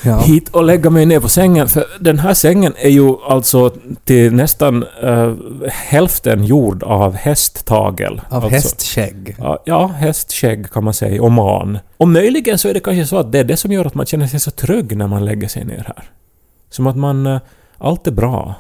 Ja. 0.03 0.20
hit 0.20 0.50
och 0.50 0.63
lägga 0.63 0.89
mig 0.89 1.05
ner 1.05 1.20
på 1.20 1.27
sängen 1.27 1.67
för 1.67 1.86
den 2.00 2.20
här 2.20 2.34
sängen 2.34 2.74
är 2.77 2.89
ju 2.89 3.15
alltså 3.27 3.74
till 4.03 4.34
nästan 4.34 4.86
eh, 5.03 5.34
hälften 5.72 6.43
gjord 6.43 6.84
av 6.84 7.13
hästtagel. 7.15 8.22
Av 8.29 8.43
alltså, 8.43 8.50
hästskägg. 8.50 9.36
Ja, 9.65 9.88
hästskägg 9.88 10.72
kan 10.72 10.84
man 10.84 10.93
säga, 10.93 11.24
och 11.24 11.31
man. 11.31 11.79
Och 11.98 12.08
möjligen 12.08 12.58
så 12.58 12.67
är 12.67 12.74
det 12.74 12.79
kanske 12.79 13.05
så 13.05 13.17
att 13.17 13.31
det 13.31 13.39
är 13.39 13.43
det 13.43 13.58
som 13.58 13.72
gör 13.72 13.86
att 13.86 13.96
man 13.96 14.05
känner 14.05 14.27
sig 14.27 14.39
så 14.39 14.51
trygg 14.51 14.98
när 14.98 15.08
man 15.08 15.25
lägger 15.25 15.48
sig 15.48 15.65
ner 15.65 15.84
här. 15.88 16.10
Som 16.70 16.88
att 16.88 16.98
man... 16.98 17.27
eh, 17.27 17.39
Allt 17.77 18.08
är 18.08 18.12
bra. 18.12 18.55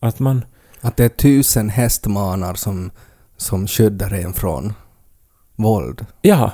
Att 0.00 0.18
man... 0.18 0.44
Att 0.80 0.96
det 0.96 1.04
är 1.04 1.08
tusen 1.08 1.68
hästmanar 1.68 2.54
som, 2.54 2.90
som 3.36 3.66
skyddar 3.66 4.14
en 4.14 4.32
från 4.32 4.72
våld. 5.56 6.06
Ja, 6.22 6.50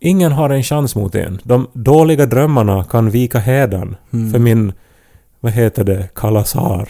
ingen 0.00 0.32
har 0.32 0.50
en 0.50 0.62
chans 0.62 0.96
mot 0.96 1.14
en. 1.14 1.40
De 1.42 1.66
dåliga 1.72 2.26
drömmarna 2.26 2.84
kan 2.84 3.10
vika 3.10 3.38
hädan 3.38 3.96
Mm. 4.12 4.32
för 4.32 4.38
min... 4.38 4.72
Vad 5.40 5.52
heter 5.52 5.84
det? 5.84 6.08
Kalasar. 6.14 6.88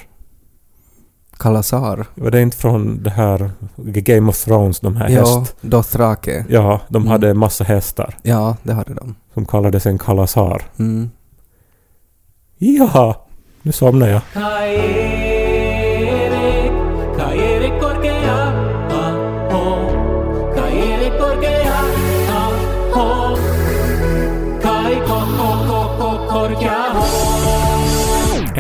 Kalasar. 1.38 2.06
Var 2.14 2.30
det 2.30 2.42
inte 2.42 2.56
från 2.56 3.02
det 3.02 3.10
här 3.10 3.50
Game 3.76 4.28
of 4.28 4.44
Thrones, 4.44 4.80
de 4.80 4.96
här 4.96 5.08
Ja, 5.08 5.38
häst... 5.40 5.56
Dothraki. 5.60 6.44
Ja, 6.48 6.80
de 6.88 6.96
Mm. 7.02 7.08
hade 7.10 7.34
massa 7.34 7.64
hästar 7.64 8.16
Ja, 8.22 8.56
det 8.62 8.72
hade 8.72 8.94
de. 8.94 9.14
som 9.34 9.46
kallades 9.46 9.86
en 9.86 9.98
kalasar. 9.98 10.62
Mm. 10.78 11.10
Ja, 12.58 13.26
nu 13.62 13.72
somnar 13.72 14.08
jag. 14.08 14.20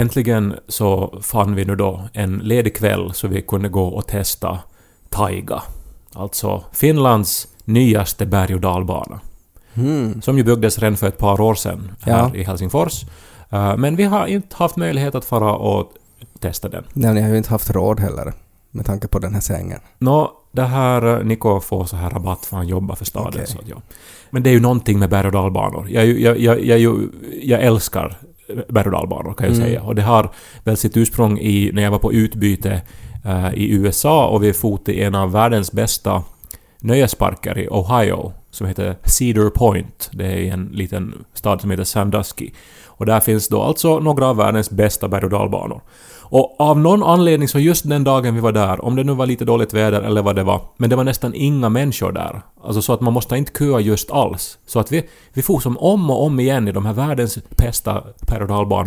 Äntligen 0.06 0.54
så 0.68 1.18
fann 1.22 1.54
vi 1.54 1.64
nu 1.64 1.76
då 1.76 2.00
en 2.12 2.38
ledig 2.38 2.76
kväll 2.76 3.12
så 3.14 3.28
vi 3.28 3.42
kunde 3.42 3.68
gå 3.68 3.84
och 3.88 4.06
testa 4.06 4.58
Taiga. 5.10 5.62
Alltså 6.12 6.64
Finlands 6.72 7.48
nyaste 7.64 8.26
berg 8.26 8.54
och 8.54 8.60
dalbana. 8.60 9.20
Mm. 9.74 10.22
Som 10.22 10.38
ju 10.38 10.44
byggdes 10.44 10.78
redan 10.78 10.96
för 10.96 11.06
ett 11.08 11.18
par 11.18 11.40
år 11.40 11.54
sedan 11.54 11.90
här 12.00 12.18
Ja. 12.18 12.34
i 12.34 12.42
Helsingfors. 12.42 13.02
Eh, 13.50 13.76
Men 13.76 13.96
vi 13.96 14.04
har 14.04 14.26
inte 14.26 14.56
haft 14.56 14.76
möjlighet 14.76 15.14
att 15.14 15.24
fara 15.24 15.52
och 15.54 15.92
testa 16.40 16.68
den. 16.68 16.84
Nej, 16.92 17.14
ni 17.14 17.20
har 17.20 17.28
ju 17.28 17.36
inte 17.36 17.50
haft 17.50 17.70
råd 17.70 18.00
heller. 18.00 18.32
Med 18.70 18.86
tanke 18.86 19.08
på 19.08 19.18
den 19.18 19.34
här 19.34 19.40
sängen. 19.40 19.80
Nå, 19.98 20.32
det 20.52 20.62
här... 20.62 21.18
eh, 21.18 21.24
Niko 21.24 21.60
får 21.60 21.84
så 21.84 21.96
här 21.96 22.10
rabatt 22.10 22.46
för 22.46 22.56
han 22.56 22.68
jobbar 22.68 22.94
för 22.94 23.04
staden. 23.04 23.28
Okej. 23.28 23.46
Så 23.46 23.58
att 23.58 23.68
ja. 23.68 23.76
Men 24.30 24.42
det 24.42 24.50
är 24.50 24.54
ju 24.54 24.60
någonting 24.60 24.98
med 24.98 25.10
berg 25.10 25.26
och 25.26 25.32
dalbanor. 25.32 25.86
Jag, 25.90 26.06
jag, 26.06 26.38
jag, 26.40 26.80
jag 27.42 27.60
älskar 27.62 28.18
berg 28.68 28.88
och 28.88 29.38
kan 29.38 29.46
jag 29.46 29.56
Mm. 29.56 29.66
säga. 29.68 29.82
Och 29.82 29.94
det 29.94 30.02
har 30.02 30.30
väl 30.64 30.76
sitt 30.76 30.96
ursprung 30.96 31.38
i 31.38 31.70
när 31.72 31.82
jag 31.82 31.90
var 31.90 31.98
på 31.98 32.12
utbyte 32.12 32.82
eh, 33.24 33.54
i 33.54 33.72
USA 33.72 34.26
och 34.26 34.42
vi 34.42 34.52
for 34.52 34.76
till 34.76 34.98
en 35.00 35.14
av 35.14 35.32
världens 35.32 35.72
bästa 35.72 36.22
nöjesparker 36.80 37.58
i 37.58 37.68
Ohio 37.70 38.32
som 38.50 38.66
heter 38.66 38.96
Cedar 39.04 39.50
Point. 39.50 40.10
Det 40.12 40.24
är 40.26 40.36
i 40.36 40.48
en 40.48 40.66
liten 40.72 41.24
stad 41.34 41.60
som 41.60 41.70
heter 41.70 41.84
Sandusky. 41.84 42.50
Och 42.86 43.06
där 43.06 43.20
finns 43.20 43.48
då 43.48 43.62
alltså 43.62 43.98
några 43.98 44.26
av 44.26 44.36
världens 44.36 44.70
bästa 44.70 45.08
berg 45.08 45.24
och 45.24 45.30
dalbanor. 45.30 45.80
Och 46.28 46.60
av 46.60 46.80
någon 46.80 47.02
anledning 47.02 47.48
så 47.48 47.58
just 47.58 47.88
den 47.88 48.04
dagen 48.04 48.34
vi 48.34 48.40
var 48.40 48.52
där, 48.52 48.84
om 48.84 48.96
det 48.96 49.04
nu 49.04 49.14
var 49.14 49.26
lite 49.26 49.44
dåligt 49.44 49.74
väder 49.74 50.02
eller 50.02 50.22
vad 50.22 50.36
det 50.36 50.42
var, 50.42 50.60
men 50.76 50.90
det 50.90 50.96
var 50.96 51.04
nästan 51.04 51.34
inga 51.34 51.68
människor 51.68 52.12
där. 52.12 52.42
Alltså 52.64 52.82
så 52.82 52.92
att 52.92 53.00
man 53.00 53.12
måste 53.12 53.36
inte 53.36 53.52
köa 53.58 53.80
just 53.80 54.10
alls. 54.10 54.58
Så 54.66 54.80
att 54.80 54.92
vi, 54.92 55.08
vi 55.32 55.42
for 55.42 55.60
som 55.60 55.78
om 55.78 56.10
och 56.10 56.24
om 56.24 56.40
igen 56.40 56.68
i 56.68 56.72
de 56.72 56.86
här 56.86 56.92
världens 56.92 57.38
bästa 57.56 58.04
berg 58.26 58.42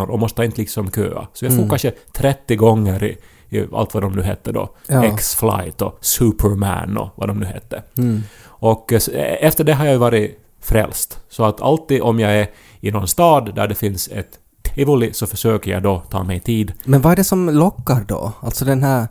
och 0.10 0.20
måste 0.20 0.46
inte 0.46 0.62
liksom 0.62 0.92
köa. 0.92 1.28
Så 1.34 1.46
vi 1.46 1.50
for 1.50 1.58
Mm. 1.58 1.70
kanske 1.70 1.92
30 2.14 2.56
gånger 2.56 3.04
i, 3.04 3.18
i 3.50 3.66
allt 3.74 3.94
vad 3.94 4.04
de 4.04 4.12
nu 4.12 4.22
hette 4.22 4.52
då. 4.52 4.70
Ja. 4.88 5.04
X-Flight 5.04 5.82
och 5.82 5.98
Superman 6.02 6.98
och 6.98 7.10
vad 7.16 7.30
de 7.30 7.40
nu 7.40 7.46
hette. 7.46 7.84
Mm. 7.98 8.24
Och 8.46 8.94
eh, 8.94 9.02
eh, 9.14 9.46
efter 9.48 9.64
det 9.64 9.74
har 9.74 9.86
jag 9.86 9.94
ju 9.94 10.00
varit 10.00 10.40
frälst. 10.62 11.20
Så 11.30 11.44
att 11.44 11.62
alltid 11.62 12.02
om 12.02 12.20
jag 12.20 12.32
är 12.32 12.48
i 12.80 12.92
någon 12.92 13.08
stad 13.08 13.56
där 13.56 13.68
det 13.68 13.76
finns 13.76 14.08
ett 14.08 14.40
tivoli 14.76 15.14
så 15.14 15.28
försöker 15.28 15.72
jag 15.72 15.84
då 15.84 16.04
ta 16.10 16.24
mig 16.24 16.40
tid. 16.40 16.74
Men 16.84 17.02
vad 17.02 17.12
är 17.12 17.16
det 17.16 17.24
som 17.24 17.50
lockar 17.50 18.06
då? 18.08 18.32
Alltså 18.40 18.66
den 18.66 18.84
här 18.84 19.08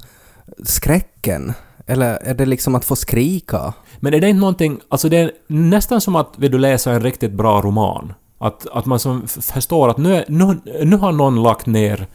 skräcken? 0.65 1.53
Eller 1.87 2.15
är 2.15 2.35
det 2.35 2.47
liksom 2.47 2.75
att 2.75 2.85
få 2.85 2.97
skrika? 2.97 3.73
Men 4.01 4.15
är 4.15 4.21
det 4.21 4.29
inte 4.29 4.41
någonting... 4.41 4.81
Alltså 4.89 5.09
det 5.09 5.17
är 5.17 5.33
nästan 5.47 6.01
som 6.01 6.17
att 6.17 6.35
vill 6.37 6.51
du 6.51 6.59
läsa 6.59 6.93
en 6.93 7.03
riktigt 7.03 7.33
bra 7.33 7.61
roman. 7.61 8.13
Att, 8.39 8.67
att 8.73 8.87
man 8.87 8.99
som 8.99 9.29
förstår 9.29 9.89
att 9.89 9.99
nu, 9.99 10.25
nu, 10.29 10.61
nu 10.85 10.97
har 10.97 11.13
någon 11.13 11.43
lagt 11.43 11.67
ner 11.67 12.07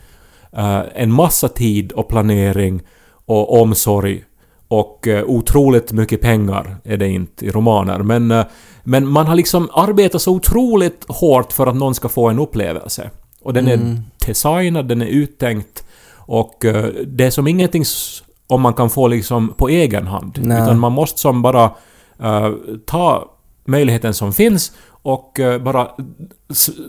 eh, 0.52 0.82
en 0.96 1.12
massa 1.12 1.48
tid 1.48 1.92
och 1.92 2.08
planering 2.08 2.82
och 3.26 3.62
omsorg 3.62 4.24
och 4.74 5.08
uh, 5.08 5.24
otroligt 5.24 5.92
mycket 5.92 6.22
pengar 6.22 6.78
är 6.84 6.98
det 6.98 7.08
inte 7.08 7.46
i 7.46 7.52
romaner. 7.52 8.00
Men, 8.00 8.32
eh, 8.32 8.46
men 8.84 9.08
man 9.08 9.28
har 9.28 9.36
liksom 9.36 9.70
arbetat 9.74 10.22
så 10.22 10.32
otroligt 10.32 11.06
hårt 11.08 11.54
för 11.54 11.68
att 11.68 11.76
någon 11.76 11.96
ska 11.96 12.10
få 12.10 12.30
en 12.30 12.40
upplevelse. 12.40 13.10
Och 13.44 13.54
den 13.54 13.68
är 13.68 14.02
designad, 14.26 14.88
den 14.88 15.02
är 15.02 15.06
uttänkt 15.06 15.84
och 16.26 16.66
eh, 16.66 16.86
det 17.08 17.26
är 17.26 17.30
som 17.30 17.48
ingenting 17.48 17.84
om 18.48 18.62
man 18.62 18.74
kan 18.74 18.90
få 18.90 19.08
liksom 19.08 19.54
på 19.58 19.70
egen 19.70 20.08
hand. 20.08 20.40
Nej. 20.42 20.62
Utan 20.62 20.80
man 20.80 20.92
måste 20.92 21.20
som 21.20 21.42
bara 21.42 21.72
eh, 22.20 22.52
ta 22.86 23.30
möjligheten 23.66 24.14
som 24.14 24.34
finns 24.34 24.72
och 24.88 25.40
eh, 25.40 25.62
bara 25.62 25.88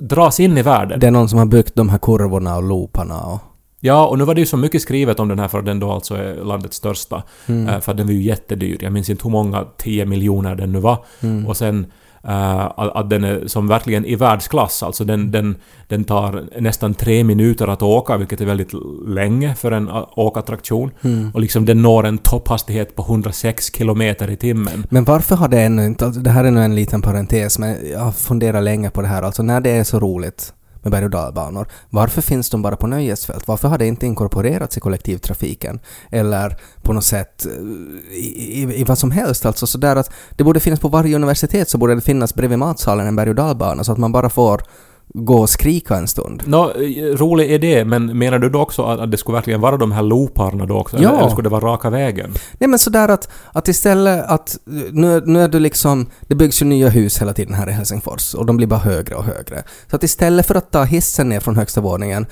dras 0.00 0.40
in 0.40 0.58
i 0.58 0.62
världen. 0.62 1.00
Det 1.00 1.06
är 1.06 1.10
någon 1.10 1.28
som 1.28 1.38
har 1.38 1.46
byggt 1.46 1.74
de 1.74 1.88
här 1.88 1.98
kurvorna 1.98 2.56
och 2.56 2.62
looparna 2.62 3.20
och... 3.20 3.38
Ja, 3.80 4.06
och 4.06 4.18
nu 4.18 4.24
var 4.24 4.34
det 4.34 4.40
ju 4.40 4.46
så 4.46 4.56
mycket 4.56 4.82
skrivet 4.82 5.20
om 5.20 5.28
den 5.28 5.38
här 5.38 5.48
för 5.48 5.58
att 5.58 5.64
den 5.64 5.80
då 5.80 5.90
alltså 5.90 6.14
är 6.14 6.44
landets 6.44 6.76
största. 6.76 7.22
Mm. 7.46 7.80
För 7.80 7.94
den 7.94 8.06
var 8.06 8.12
ju 8.12 8.22
jättedyr. 8.22 8.78
Jag 8.80 8.92
minns 8.92 9.10
inte 9.10 9.22
hur 9.22 9.30
många 9.30 9.66
10 9.78 10.06
miljoner 10.06 10.54
den 10.54 10.72
nu 10.72 10.80
var. 10.80 11.04
Mm. 11.20 11.46
Och 11.46 11.56
sen 11.56 11.86
eh, 12.28 12.70
att, 12.76 13.10
den 13.10 13.24
är 13.24 13.46
som 13.46 13.68
verkligen 13.68 14.04
i 14.04 14.14
världsklass. 14.14 14.82
Alltså 14.82 15.04
den, 15.04 15.30
den, 15.30 15.56
den 15.88 16.04
tar 16.04 16.44
nästan 16.60 16.94
tre 16.94 17.24
minuter 17.24 17.68
att 17.68 17.82
åka, 17.82 18.16
vilket 18.16 18.40
är 18.40 18.46
väldigt 18.46 18.70
länge 19.06 19.54
för 19.54 19.72
en 19.72 19.88
eh, 19.88 20.08
åkattraktion. 20.16 20.90
Mm. 21.02 21.30
Och 21.34 21.40
liksom 21.40 21.64
den 21.64 21.82
når 21.82 22.06
en 22.06 22.18
topphastighet 22.18 22.96
på 22.96 23.02
106 23.02 23.74
kilometer 23.74 24.30
i 24.30 24.36
timmen. 24.36 24.86
Men 24.90 25.04
varför 25.04 25.36
har 25.36 25.48
det 25.48 25.62
ännu 25.62 25.86
inte... 25.86 26.04
Alltså 26.06 26.20
det 26.20 26.30
här 26.30 26.44
är 26.44 26.50
nu 26.50 26.62
en 26.62 26.74
liten 26.74 27.02
parentes, 27.02 27.58
men 27.58 27.76
jag 27.92 28.00
har 28.00 28.12
funderat 28.12 28.62
länge 28.62 28.90
på 28.90 29.02
det 29.02 29.08
här. 29.08 29.22
Alltså 29.22 29.42
när 29.42 29.60
det 29.60 29.70
är 29.70 29.84
så 29.84 30.00
roligt 30.00 30.52
med 30.84 30.92
berg 30.92 31.04
och 31.04 31.10
dalbanor, 31.10 31.68
varför 31.90 32.22
finns 32.22 32.50
de 32.50 32.62
bara 32.62 32.76
på 32.76 32.86
nöjesfält? 32.86 33.48
Varför 33.48 33.68
har 33.68 33.78
det 33.78 33.86
inte 33.86 34.06
inkorporerats 34.06 34.76
i 34.76 34.80
kollektivtrafiken? 34.80 35.80
Eller 36.10 36.56
på 36.82 36.92
något 36.92 37.04
sätt 37.04 37.46
eh, 37.46 37.52
i, 38.16 38.62
i, 38.62 38.80
i 38.80 38.84
vad 38.84 38.98
som 38.98 39.10
helst. 39.10 39.46
Alltså 39.46 39.66
sådär 39.66 39.96
att 39.96 40.10
det 40.36 40.44
borde 40.44 40.60
finnas 40.60 40.80
på 40.80 40.88
varje 40.88 41.16
universitet 41.16 41.68
så 41.68 41.78
borde 41.78 41.94
det 41.94 42.00
finnas 42.00 42.34
bredvid 42.34 42.58
matsalen 42.58 43.06
en 43.06 43.16
berg 43.16 43.28
och 43.28 43.34
dalbana 43.34 43.84
så 43.84 43.92
att 43.92 43.98
man 43.98 44.12
bara 44.12 44.30
får 44.30 44.62
gå 45.08 45.38
och 45.38 45.50
skrika 45.50 45.96
en 45.96 46.08
stund. 46.08 46.42
Nå, 46.46 46.72
rolig 47.14 47.50
idé, 47.50 47.84
men 47.84 48.18
menar 48.18 48.38
du 48.38 48.48
då 48.48 48.60
också 48.60 48.82
att, 48.82 49.00
att 49.00 49.10
det 49.10 49.16
skulle 49.16 49.34
verkligen 49.34 49.60
vara 49.60 49.76
de 49.76 49.92
här 49.92 50.02
looparna 50.02 50.66
då 50.66 50.76
också? 50.76 50.96
Ja. 50.96 51.08
Eller, 51.08 51.18
eller 51.18 51.28
skulle 51.28 51.46
det 51.46 51.52
vara 51.52 51.72
raka 51.72 51.90
vägen? 51.90 52.34
Nej 52.58 52.68
men 52.68 52.78
sådär 52.78 53.08
att, 53.08 53.28
att 53.52 53.68
istället 53.68 54.24
att 54.26 54.58
nu, 54.90 55.22
nu 55.26 55.42
är 55.42 55.48
det 55.48 55.58
liksom, 55.58 56.06
det 56.20 56.34
byggs 56.34 56.62
ju 56.62 56.66
nya 56.66 56.88
hus 56.88 57.20
hela 57.20 57.32
tiden 57.32 57.54
här 57.54 57.68
i 57.68 57.72
Helsingfors 57.72 58.34
och 58.34 58.46
de 58.46 58.56
blir 58.56 58.66
bara 58.66 58.80
högre 58.80 59.14
och 59.14 59.24
högre. 59.24 59.62
Så 59.90 59.96
att 59.96 60.02
istället 60.02 60.46
för 60.46 60.54
att 60.54 60.70
ta 60.70 60.84
hissen 60.84 61.28
ner 61.28 61.40
från 61.40 61.56
högsta 61.56 61.80
våningen 61.80 62.26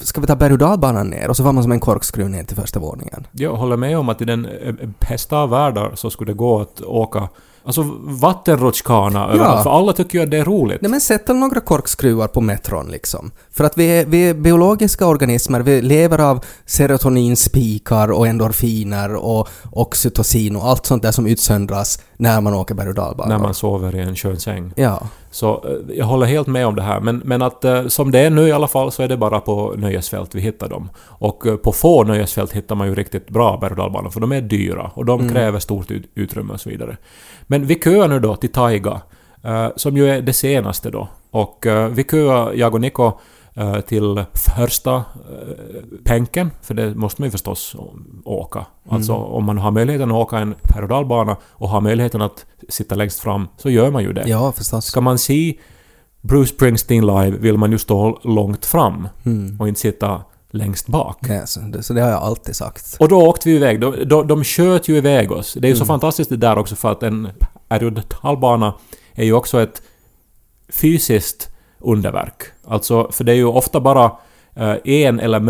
ska 0.00 0.20
vi 0.20 0.26
ta 0.26 0.36
berg 0.36 0.52
och 0.52 1.06
ner 1.06 1.28
och 1.28 1.36
så 1.36 1.42
var 1.42 1.52
man 1.52 1.62
som 1.62 1.72
en 1.72 1.80
korkskruv 1.80 2.30
ner 2.30 2.44
till 2.44 2.56
första 2.56 2.80
våningen. 2.80 3.26
Jag 3.32 3.56
håller 3.56 3.76
med 3.76 3.98
om 3.98 4.08
att 4.08 4.20
i 4.20 4.24
den 4.24 4.46
eh, 4.46 4.74
bästa 5.08 5.36
av 5.38 5.50
världar 5.50 5.92
så 5.94 6.10
skulle 6.10 6.32
det 6.32 6.36
gå 6.36 6.60
att 6.60 6.80
åka 6.80 7.28
Alltså 7.64 7.82
vattenrutschkana 8.00 9.28
överallt, 9.28 9.62
för 9.62 9.70
alla 9.70 9.92
tycker 9.92 10.18
ju 10.18 10.24
att 10.24 10.30
det 10.30 10.38
är 10.38 10.44
roligt. 10.44 10.82
Nej 10.82 10.90
men 10.90 11.00
sätt 11.00 11.28
några 11.28 11.60
korkskruvar 11.60 12.28
på 12.28 12.40
metron 12.40 12.88
liksom. 12.90 13.30
För 13.50 13.64
att 13.64 13.78
vi 13.78 13.86
är, 13.86 14.06
vi 14.06 14.28
är 14.28 14.34
biologiska 14.34 15.06
organismer, 15.06 15.60
vi 15.60 15.82
lever 15.82 16.18
av 16.18 16.44
serotoninspikar 16.66 18.10
och 18.10 18.26
endorfiner 18.26 19.14
och 19.14 19.48
oxytocin 19.72 20.56
och 20.56 20.66
allt 20.66 20.86
sånt 20.86 21.02
där 21.02 21.12
som 21.12 21.26
utsöndras 21.26 21.98
när 22.20 22.40
man 22.40 22.54
åker 22.54 22.74
berg 22.74 22.88
och 22.88 22.94
dalbanor. 22.94 23.28
när 23.28 23.38
man 23.38 23.54
sover 23.54 23.96
i 23.96 24.00
en 24.00 24.16
skön 24.16 24.40
säng. 24.40 24.72
Ja. 24.76 25.02
Så 25.30 25.64
eh, 25.64 25.96
jag 25.96 26.06
håller 26.06 26.26
helt 26.26 26.46
med 26.46 26.66
om 26.66 26.74
det 26.74 26.82
här. 26.82 27.00
Men, 27.00 27.22
men 27.24 27.42
att 27.42 27.64
eh, 27.64 27.86
som 27.86 28.10
det 28.10 28.18
är 28.18 28.30
nu 28.30 28.48
i 28.48 28.52
alla 28.52 28.68
fall 28.68 28.92
så 28.92 29.02
är 29.02 29.08
det 29.08 29.16
bara 29.16 29.40
på 29.40 29.74
nöjesfält 29.76 30.34
vi 30.34 30.40
hittar 30.40 30.68
dem. 30.68 30.90
Och 30.98 31.46
eh, 31.46 31.56
på 31.56 31.72
få 31.72 32.04
nöjesfält 32.04 32.52
hittar 32.52 32.74
man 32.74 32.88
ju 32.88 32.94
riktigt 32.94 33.28
bra 33.28 33.58
berg 33.60 33.70
och 33.70 33.76
dalbanor 33.76 34.10
för 34.10 34.20
de 34.20 34.32
är 34.32 34.40
dyra 34.40 34.90
och 34.94 35.04
de 35.04 35.28
kräver 35.28 35.58
stort 35.58 35.90
ut, 35.90 36.10
utrymme 36.14 36.52
och 36.52 36.60
så 36.60 36.70
vidare. 36.70 36.96
Men 37.46 37.66
vi 37.66 37.74
köar 37.74 38.08
nu 38.08 38.20
då 38.20 38.36
till 38.36 38.52
Taiga, 38.52 39.00
som 39.76 39.96
ju 39.96 40.08
är 40.08 40.22
det 40.22 40.32
senaste 40.32 40.90
då. 40.90 41.08
Och 41.30 41.66
vi 41.90 42.04
köar, 42.04 42.52
jag 42.52 42.74
och 42.74 42.80
Niko, 42.80 43.12
till 43.80 44.24
första 44.34 44.94
eh, 44.96 45.02
pänken, 46.04 46.50
för 46.62 46.74
det 46.74 46.94
måste 46.94 47.22
man 47.22 47.26
ju 47.26 47.30
förstås 47.30 47.76
åka. 48.24 48.66
Alltså 48.88 49.14
om 49.14 49.44
man 49.44 49.58
har 49.58 49.70
möjligheten 49.70 50.10
att 50.10 50.16
åka 50.16 50.38
en 50.38 50.54
berg 50.64 51.36
och 51.48 51.68
har 51.68 51.80
möjligheten 51.80 52.22
att 52.22 52.46
sitta 52.68 52.94
längst 52.94 53.20
fram 53.20 53.48
så 53.56 53.70
gör 53.70 53.90
man 53.90 54.02
ju 54.02 54.12
det. 54.12 54.24
Ja, 54.26 54.52
förstås. 54.52 54.84
Ska 54.84 55.00
man 55.00 55.18
se 55.18 55.54
Bruce 56.20 56.54
Springsteen 56.54 57.06
live 57.06 57.30
vill 57.30 57.56
man 57.58 57.72
ju 57.72 57.78
stå 57.78 58.20
långt 58.24 58.66
fram 58.66 59.08
Mm. 59.24 59.60
och 59.60 59.68
inte 59.68 59.80
sitta 59.80 60.22
längst 60.50 60.86
bak. 60.86 61.18
Ja, 61.28 61.46
så, 61.46 61.60
det, 61.60 61.82
så 61.82 61.92
det 61.92 62.00
har 62.00 62.10
jag 62.10 62.22
alltid 62.22 62.56
sagt. 62.56 62.96
Och 63.00 63.08
då 63.08 63.26
åkte 63.28 63.48
vi 63.48 63.56
iväg. 63.56 63.80
De, 63.80 63.94
de, 64.08 64.26
de 64.26 64.44
sköt 64.44 64.88
ju 64.88 64.96
iväg 64.96 65.32
oss. 65.32 65.52
Det 65.52 65.58
är 65.66 65.68
ju 65.68 65.72
Mm. 65.72 65.78
så 65.78 65.84
fantastiskt 65.84 66.30
det 66.30 66.36
där 66.36 66.58
också 66.58 66.76
för 66.76 66.92
att 66.92 67.02
en 67.02 67.28
berg 68.40 68.72
är 69.14 69.24
ju 69.24 69.32
också 69.32 69.62
ett 69.62 69.82
fysiskt 70.68 71.50
underverk. 71.78 72.42
Alltså, 72.64 73.08
för 73.12 73.24
det 73.24 73.32
är 73.32 73.36
ju 73.36 73.44
ofta 73.46 73.80
bara 73.80 74.12
eh, 74.54 74.76
en 74.84 75.20
eller 75.20 75.40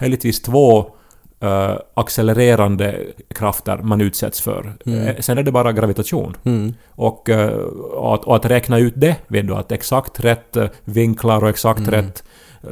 möjligtvis 0.00 0.42
två 0.42 0.90
eh, 1.40 1.74
accelererande 1.94 2.98
krafter 3.34 3.76
man 3.78 4.00
utsätts 4.00 4.40
för. 4.40 4.72
Mm. 4.86 5.06
Eh, 5.06 5.16
Sen 5.20 5.38
är 5.38 5.42
det 5.42 5.52
bara 5.52 5.72
gravitation. 5.72 6.36
Mm. 6.44 6.74
Och, 6.90 7.28
eh, 7.30 7.48
och, 7.50 8.14
att, 8.14 8.24
och 8.24 8.36
att 8.36 8.44
räkna 8.46 8.78
ut 8.78 8.94
det, 8.96 9.16
vet 9.28 9.46
du, 9.46 9.54
att 9.54 9.72
exakt 9.72 10.20
rätt 10.20 10.56
vinklar 10.84 11.42
och 11.44 11.48
exakt 11.48 11.78
Mm. 11.80 11.90
rätt 11.90 12.24
eh, 12.62 12.70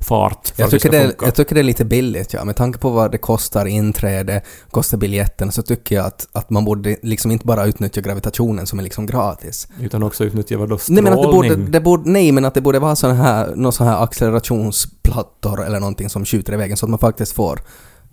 fart 0.00 0.52
Jag 0.56 0.66
det 0.66 0.70
tycker 0.70 0.90
det, 0.90 1.08
funka. 1.08 1.24
jag 1.26 1.34
tycker 1.34 1.54
det 1.54 1.60
är 1.60 1.62
lite 1.64 1.84
billigt, 1.84 2.32
ja. 2.32 2.44
Med 2.44 2.56
tanke 2.56 2.78
på 2.78 2.90
vad 2.90 3.12
det 3.12 3.18
kostar 3.18 3.66
inträde, 3.66 4.42
kostar 4.70 4.98
biljetten, 4.98 5.52
så 5.52 5.62
tycker 5.62 5.94
jag 5.96 6.06
att, 6.06 6.28
att 6.32 6.50
man 6.50 6.64
borde 6.64 6.96
liksom 7.02 7.30
inte 7.30 7.46
bara 7.46 7.64
utnyttja 7.66 8.00
gravitationen 8.00 8.66
som 8.66 8.78
är 8.78 8.82
liksom 8.82 9.06
gratis. 9.06 9.68
Utan 9.80 10.02
också 10.02 10.24
utnyttja 10.24 10.58
vadå 10.58 10.74
Nej 10.74 10.78
strålning? 10.78 11.04
men, 11.04 11.12
att 11.12 11.22
det 11.22 11.28
borde, 11.28 11.56
det 11.56 11.80
borde, 11.80 12.10
nej, 12.10 12.32
men 12.32 12.44
att 12.44 12.54
det 12.54 12.60
borde 12.60 12.78
vara 12.78 12.96
såna 12.96 13.14
här, 13.14 13.52
någon 13.56 13.72
sån 13.72 13.86
här 13.86 14.02
accelerationsplattor 14.02 15.64
eller 15.64 15.80
någonting 15.80 16.08
som 16.10 16.24
skjuter 16.24 16.52
i 16.52 16.56
vägen 16.56 16.76
så 16.76 16.86
att 16.86 16.90
man 16.90 16.98
faktiskt 16.98 17.32
får 17.32 17.60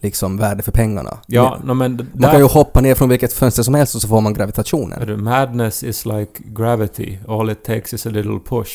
liksom 0.01 0.37
värde 0.37 0.63
för 0.63 0.71
pengarna. 0.71 1.17
Ja, 1.27 1.59
no, 1.63 1.73
men 1.73 2.07
Man 2.13 2.31
kan 2.31 2.39
ju 2.39 2.45
hoppa 2.45 2.81
ner 2.81 2.95
från 2.95 3.09
vilket 3.09 3.33
fönster 3.33 3.63
som 3.63 3.73
helst 3.73 3.95
och 3.95 4.01
så 4.01 4.07
får 4.07 4.21
man 4.21 4.33
gravitationen. 4.33 5.07
Det, 5.07 5.17
Madness 5.17 5.83
is 5.83 6.05
like 6.05 6.31
gravity. 6.45 7.17
All 7.27 7.49
it 7.49 7.63
takes 7.63 7.93
is 7.93 8.05
a 8.05 8.09
little 8.09 8.39
push. 8.49 8.71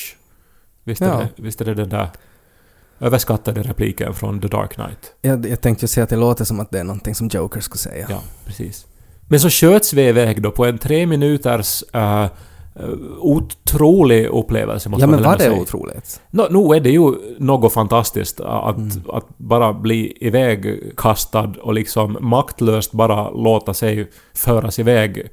Visst 0.85 1.03
är, 1.03 1.07
Ja. 1.07 1.17
det, 1.37 1.43
visst 1.43 1.61
är 1.61 1.65
det 1.65 1.75
den 1.75 1.89
där 1.89 2.11
överskattade 3.01 3.63
repliken 3.63 4.15
från 4.15 4.41
The 4.41 4.49
Dark 4.49 4.75
Knight? 4.75 5.13
Jag, 5.23 5.47
jag 5.47 5.61
tänkte 5.61 5.85
ju 5.85 5.89
säga 5.89 6.05
att 6.05 6.11
det 6.11 6.17
låter 6.17 6.45
som 6.45 6.61
att 6.61 6.71
det 6.71 6.79
är 6.81 6.85
någonting 6.85 7.15
som 7.15 7.29
Joker 7.29 7.61
skulle 7.61 7.79
säga. 7.79 8.07
Ja, 8.11 8.21
precis. 8.47 8.87
Men 9.29 9.41
så 9.41 9.51
sköts 9.51 9.93
vi 9.93 10.03
iväg 10.09 10.43
då 10.43 10.51
på 10.51 10.65
en 10.67 10.79
tre 10.79 11.07
minuters 11.07 11.85
uh, 11.95 12.27
otrolig 13.19 14.27
upplevelse 14.27 14.89
måste 14.89 15.03
Ja, 15.03 15.07
man 15.07 15.21
men 15.21 15.25
var 15.31 15.37
det 15.37 15.43
säga. 15.45 15.61
otroligt? 15.61 16.21
Nå, 16.31 16.47
nog 16.51 16.77
är 16.77 16.81
det 16.81 16.91
ju 16.91 17.13
något 17.39 17.73
fantastiskt 17.73 18.41
att, 18.41 18.77
Mm. 18.77 18.91
att 19.09 19.27
bara 19.37 19.73
bli 19.73 20.19
ivägkastad 20.21 21.53
och 21.63 21.75
liksom 21.75 22.17
maktlöst 22.21 22.93
bara 22.93 23.31
låta 23.31 23.75
sig 23.75 24.11
föras 24.35 24.79
iväg 24.79 25.29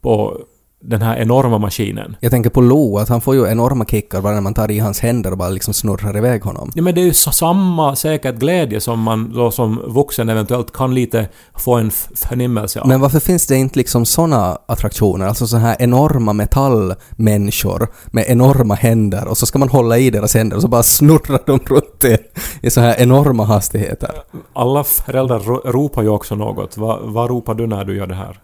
på 0.00 0.40
den 0.82 1.02
här 1.02 1.16
enorma 1.16 1.58
maskinen. 1.58 2.16
Jag 2.20 2.30
tänker 2.30 2.50
på 2.50 2.60
Lo, 2.60 2.98
att 2.98 3.08
han 3.08 3.20
får 3.20 3.34
ju 3.34 3.46
enorma 3.48 3.84
kickar 3.84 4.20
bara 4.20 4.34
när 4.34 4.40
man 4.40 4.54
tar 4.54 4.70
i 4.70 4.78
hans 4.78 5.00
händer 5.00 5.30
och 5.30 5.38
bara 5.38 5.48
liksom 5.48 5.74
snurrar 5.74 6.16
iväg 6.16 6.42
honom. 6.44 6.70
Ja, 6.74 6.82
men 6.82 6.94
det 6.94 7.00
är 7.00 7.04
ju 7.04 7.12
samma 7.12 7.96
säkert 7.96 8.34
glädje 8.34 8.80
som 8.80 9.00
man 9.00 9.32
då 9.34 9.50
som 9.50 9.82
vuxen 9.86 10.28
eventuellt 10.28 10.72
kan 10.72 10.94
lite 10.94 11.28
få 11.56 11.74
en 11.74 11.90
förnimmelse 12.14 12.80
av. 12.80 12.88
Men 12.88 13.00
varför 13.00 13.20
finns 13.20 13.46
det 13.46 13.56
inte 13.56 13.78
liksom 13.78 14.06
såna 14.06 14.58
attraktioner? 14.66 15.26
Alltså 15.26 15.46
så 15.46 15.56
här 15.56 15.76
enorma 15.78 16.32
metallmänniskor 16.32 17.88
med 18.06 18.24
enorma 18.28 18.74
händer 18.74 19.28
och 19.28 19.38
så 19.38 19.46
ska 19.46 19.58
man 19.58 19.68
hålla 19.68 19.98
i 19.98 20.10
deras 20.10 20.34
händer 20.34 20.56
och 20.56 20.62
så 20.62 20.68
bara 20.68 20.82
snurrar 20.82 21.42
de 21.46 21.58
runt 21.58 22.00
det 22.00 22.18
i 22.62 22.70
så 22.70 22.80
här 22.80 22.94
enorma 23.00 23.44
hastigheter. 23.44 24.10
Alla 24.52 24.84
föräldrar 24.84 25.38
ro- 25.38 25.62
ropar 25.64 26.02
ju 26.02 26.08
också 26.08 26.34
något. 26.34 26.76
Va, 26.76 26.98
vad 27.02 27.28
ropar 27.30 27.54
du 27.54 27.66
när 27.66 27.84
du 27.84 27.96
gör 27.96 28.06
det 28.06 28.14
här? 28.14 28.40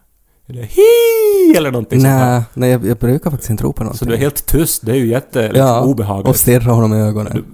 Är 0.48 0.52
det 0.52 0.62
hi 0.62 1.56
eller 1.56 1.70
någonting 1.70 2.00
sånt 2.00 2.12
här? 2.12 2.30
Nej, 2.30 2.44
nej 2.54 2.70
jag, 2.70 2.86
jag 2.86 2.96
brukar 2.96 3.30
faktiskt 3.30 3.50
inte 3.50 3.64
ropa 3.64 3.82
någonting. 3.82 3.98
Så 3.98 4.04
du 4.04 4.14
är 4.14 4.18
helt 4.18 4.46
tyst, 4.46 4.86
det 4.86 4.92
är 4.92 4.96
ju 4.96 5.06
jätte 5.06 5.42
liksom, 5.42 5.66
ja, 5.66 5.84
obehagligt. 5.84 6.28
och 6.28 6.36
stirrar 6.36 6.72
honom 6.72 6.94
i 6.94 6.96
ögonen. 6.96 7.44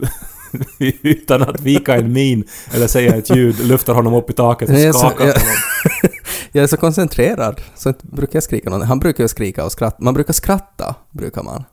Utan 1.02 1.42
att 1.42 1.60
vika 1.60 1.96
en 1.96 2.12
min 2.12 2.44
eller 2.74 2.86
säga 2.86 3.16
ett 3.16 3.36
ljud, 3.36 3.66
lyfter 3.66 3.94
honom 3.94 4.14
upp 4.14 4.30
i 4.30 4.32
taket 4.32 4.70
och 4.70 4.94
skakar 4.94 5.26
jag, 5.26 5.34
honom. 5.34 5.56
jag 6.52 6.62
är 6.62 6.66
så 6.66 6.76
koncentrerad 6.76 7.60
så 7.74 7.88
inte 7.88 8.06
brukar 8.06 8.36
jag 8.36 8.42
skrika 8.42 8.70
någonting. 8.70 8.88
Han 8.88 8.98
brukar 8.98 9.24
ju 9.24 9.28
skrika 9.28 9.64
och 9.64 9.72
skratta. 9.72 9.96
Man 10.04 10.14
brukar 10.14 10.32
skratta, 10.32 10.94
brukar 11.10 11.42
man. 11.42 11.64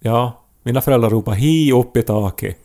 Ja, 0.00 0.44
mina 0.62 0.80
föräldrar 0.80 1.10
ropar 1.10 1.32
hi 1.32 1.72
upp 1.72 1.96
i 1.96 2.02
taket. 2.02 2.56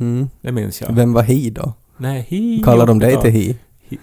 Mm. 0.00 0.28
Det 0.40 0.52
minns 0.52 0.80
jag. 0.80 0.92
Vem 0.92 1.12
var 1.12 1.22
hi 1.22 1.50
då? 1.50 1.72
Nej, 1.96 2.26
hi 2.28 2.62
Kallar 2.64 2.86
de 2.86 2.98
dig 2.98 3.20
till 3.20 3.30
hi? 3.30 3.48
Har 3.48 3.98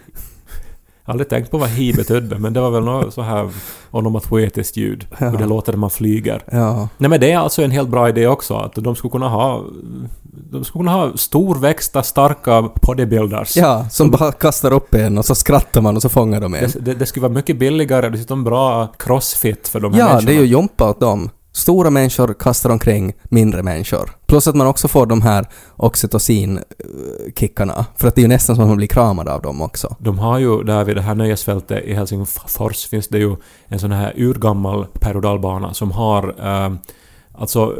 aldrig 1.07 1.29
tänkt 1.29 1.51
på 1.51 1.57
vad 1.57 1.69
hi 1.69 1.93
betydde, 1.93 2.39
men 2.39 2.53
det 2.53 2.61
var 2.61 2.71
väl 2.71 2.83
något 2.83 3.13
så 3.13 3.21
här 3.21 3.49
onomatoetiskt 3.91 4.77
ljud. 4.77 5.07
Ja. 5.19 5.29
Hur 5.29 5.37
det 5.37 5.45
låter 5.45 5.71
när 5.71 5.79
man 5.79 5.89
flyger. 5.89 6.43
Ja. 6.51 6.89
Nej 6.97 7.09
men 7.09 7.19
det 7.19 7.31
är 7.31 7.37
alltså 7.37 7.61
en 7.63 7.71
helt 7.71 7.89
bra 7.89 8.09
idé 8.09 8.27
också, 8.27 8.53
att 8.55 8.75
de 8.75 8.95
skulle 8.95 9.11
kunna 9.11 9.29
ha... 9.29 9.63
De 10.51 10.63
skulle 10.63 10.79
kunna 10.83 10.91
ha 10.91 11.11
storväxta, 11.17 12.03
starka 12.03 12.69
bodybuilders. 12.81 13.57
ja, 13.57 13.85
som 13.89 14.11
bara 14.11 14.31
kastar 14.31 14.73
upp 14.73 14.93
en 14.93 15.17
och 15.17 15.25
så 15.25 15.35
skrattar 15.35 15.81
man 15.81 15.95
och 15.95 16.01
så 16.01 16.09
fångar 16.09 16.41
de 16.41 16.53
en. 16.53 16.61
Det, 16.73 16.79
det, 16.79 16.93
det 16.93 17.05
skulle 17.05 17.21
vara 17.21 17.33
mycket 17.33 17.59
billigare, 17.59 18.09
dessutom 18.09 18.43
bra 18.43 18.87
crossfit 18.99 19.67
för 19.67 19.79
de 19.79 19.93
här 19.93 19.99
Ja, 19.99 20.05
människorna. 20.05 20.31
det 20.31 20.37
är 20.37 20.41
ju 20.41 20.45
jompa 20.47 20.89
åt 20.89 20.99
dem. 20.99 21.29
Stora 21.57 21.89
människor 21.89 22.33
kastar 22.33 22.69
omkring 22.69 23.13
mindre 23.23 23.63
människor. 23.63 24.09
Plus 24.25 24.47
att 24.47 24.55
man 24.55 24.67
också 24.67 24.87
får 24.87 25.05
de 25.05 25.21
här 25.21 25.45
oxytocin-kickarna. 25.75 27.85
För 27.95 28.07
att 28.07 28.15
det 28.15 28.21
är 28.21 28.23
ju 28.23 28.27
nästan 28.27 28.55
som 28.55 28.63
att 28.63 28.69
man 28.69 28.77
blir 28.77 28.87
kramad 28.87 29.27
av 29.27 29.41
dem 29.41 29.61
också. 29.61 29.95
De 29.99 30.19
har 30.19 30.39
ju 30.39 30.63
där 30.63 30.83
vid 30.83 30.95
det 30.95 31.01
här 31.01 31.15
nöjesfältet 31.15 31.85
i 31.85 31.93
Helsingfors 31.93 32.87
finns 32.87 33.07
det 33.07 33.17
ju 33.17 33.35
en 33.67 33.79
sån 33.79 33.91
här 33.91 34.13
urgammal 34.17 34.85
berg 34.93 35.73
som 35.73 35.91
har 35.91 36.35
eh, 36.39 36.73
alltså 37.33 37.75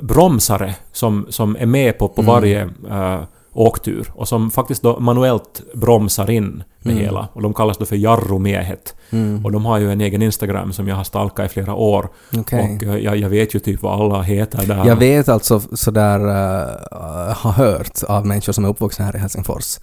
bromsare 0.00 0.74
som, 0.92 1.26
som 1.28 1.56
är 1.60 1.66
med 1.66 1.98
på, 1.98 2.08
på 2.08 2.22
Mm. 2.22 2.34
varje 2.34 2.62
eh, 2.90 3.20
åktur 3.52 4.10
och 4.14 4.28
som 4.28 4.50
faktiskt 4.50 4.82
då 4.82 5.00
manuellt 5.00 5.62
bromsar 5.74 6.30
in 6.30 6.62
det 6.82 6.90
Mm. 6.90 7.02
hela. 7.04 7.28
Och 7.32 7.42
de 7.42 7.54
kallas 7.54 7.78
då 7.78 7.84
för 7.84 7.96
Jarromiehet. 7.96 8.94
Mm. 9.10 9.44
Och 9.44 9.52
de 9.52 9.64
har 9.64 9.78
ju 9.78 9.92
en 9.92 10.00
egen 10.00 10.22
Instagram 10.22 10.72
som 10.72 10.88
jag 10.88 10.96
har 10.96 11.04
stalkat 11.04 11.46
i 11.46 11.48
flera 11.48 11.74
år. 11.74 12.08
Okej. 12.38 12.76
Och 12.76 12.82
eh, 12.94 12.96
jag, 13.04 13.16
jag 13.16 13.28
vet 13.28 13.54
ju 13.54 13.58
typ 13.58 13.82
vad 13.82 14.00
alla 14.00 14.22
heter 14.22 14.66
där. 14.66 14.86
Jag 14.86 14.96
vet 14.96 15.28
alltså 15.28 15.60
sådär, 15.60 16.20
uh, 16.20 17.34
har 17.36 17.50
hört 17.52 18.02
av 18.08 18.26
människor 18.26 18.52
som 18.52 18.64
är 18.64 18.68
uppvuxna 18.68 19.04
här 19.04 19.16
i 19.16 19.18
Helsingfors, 19.18 19.78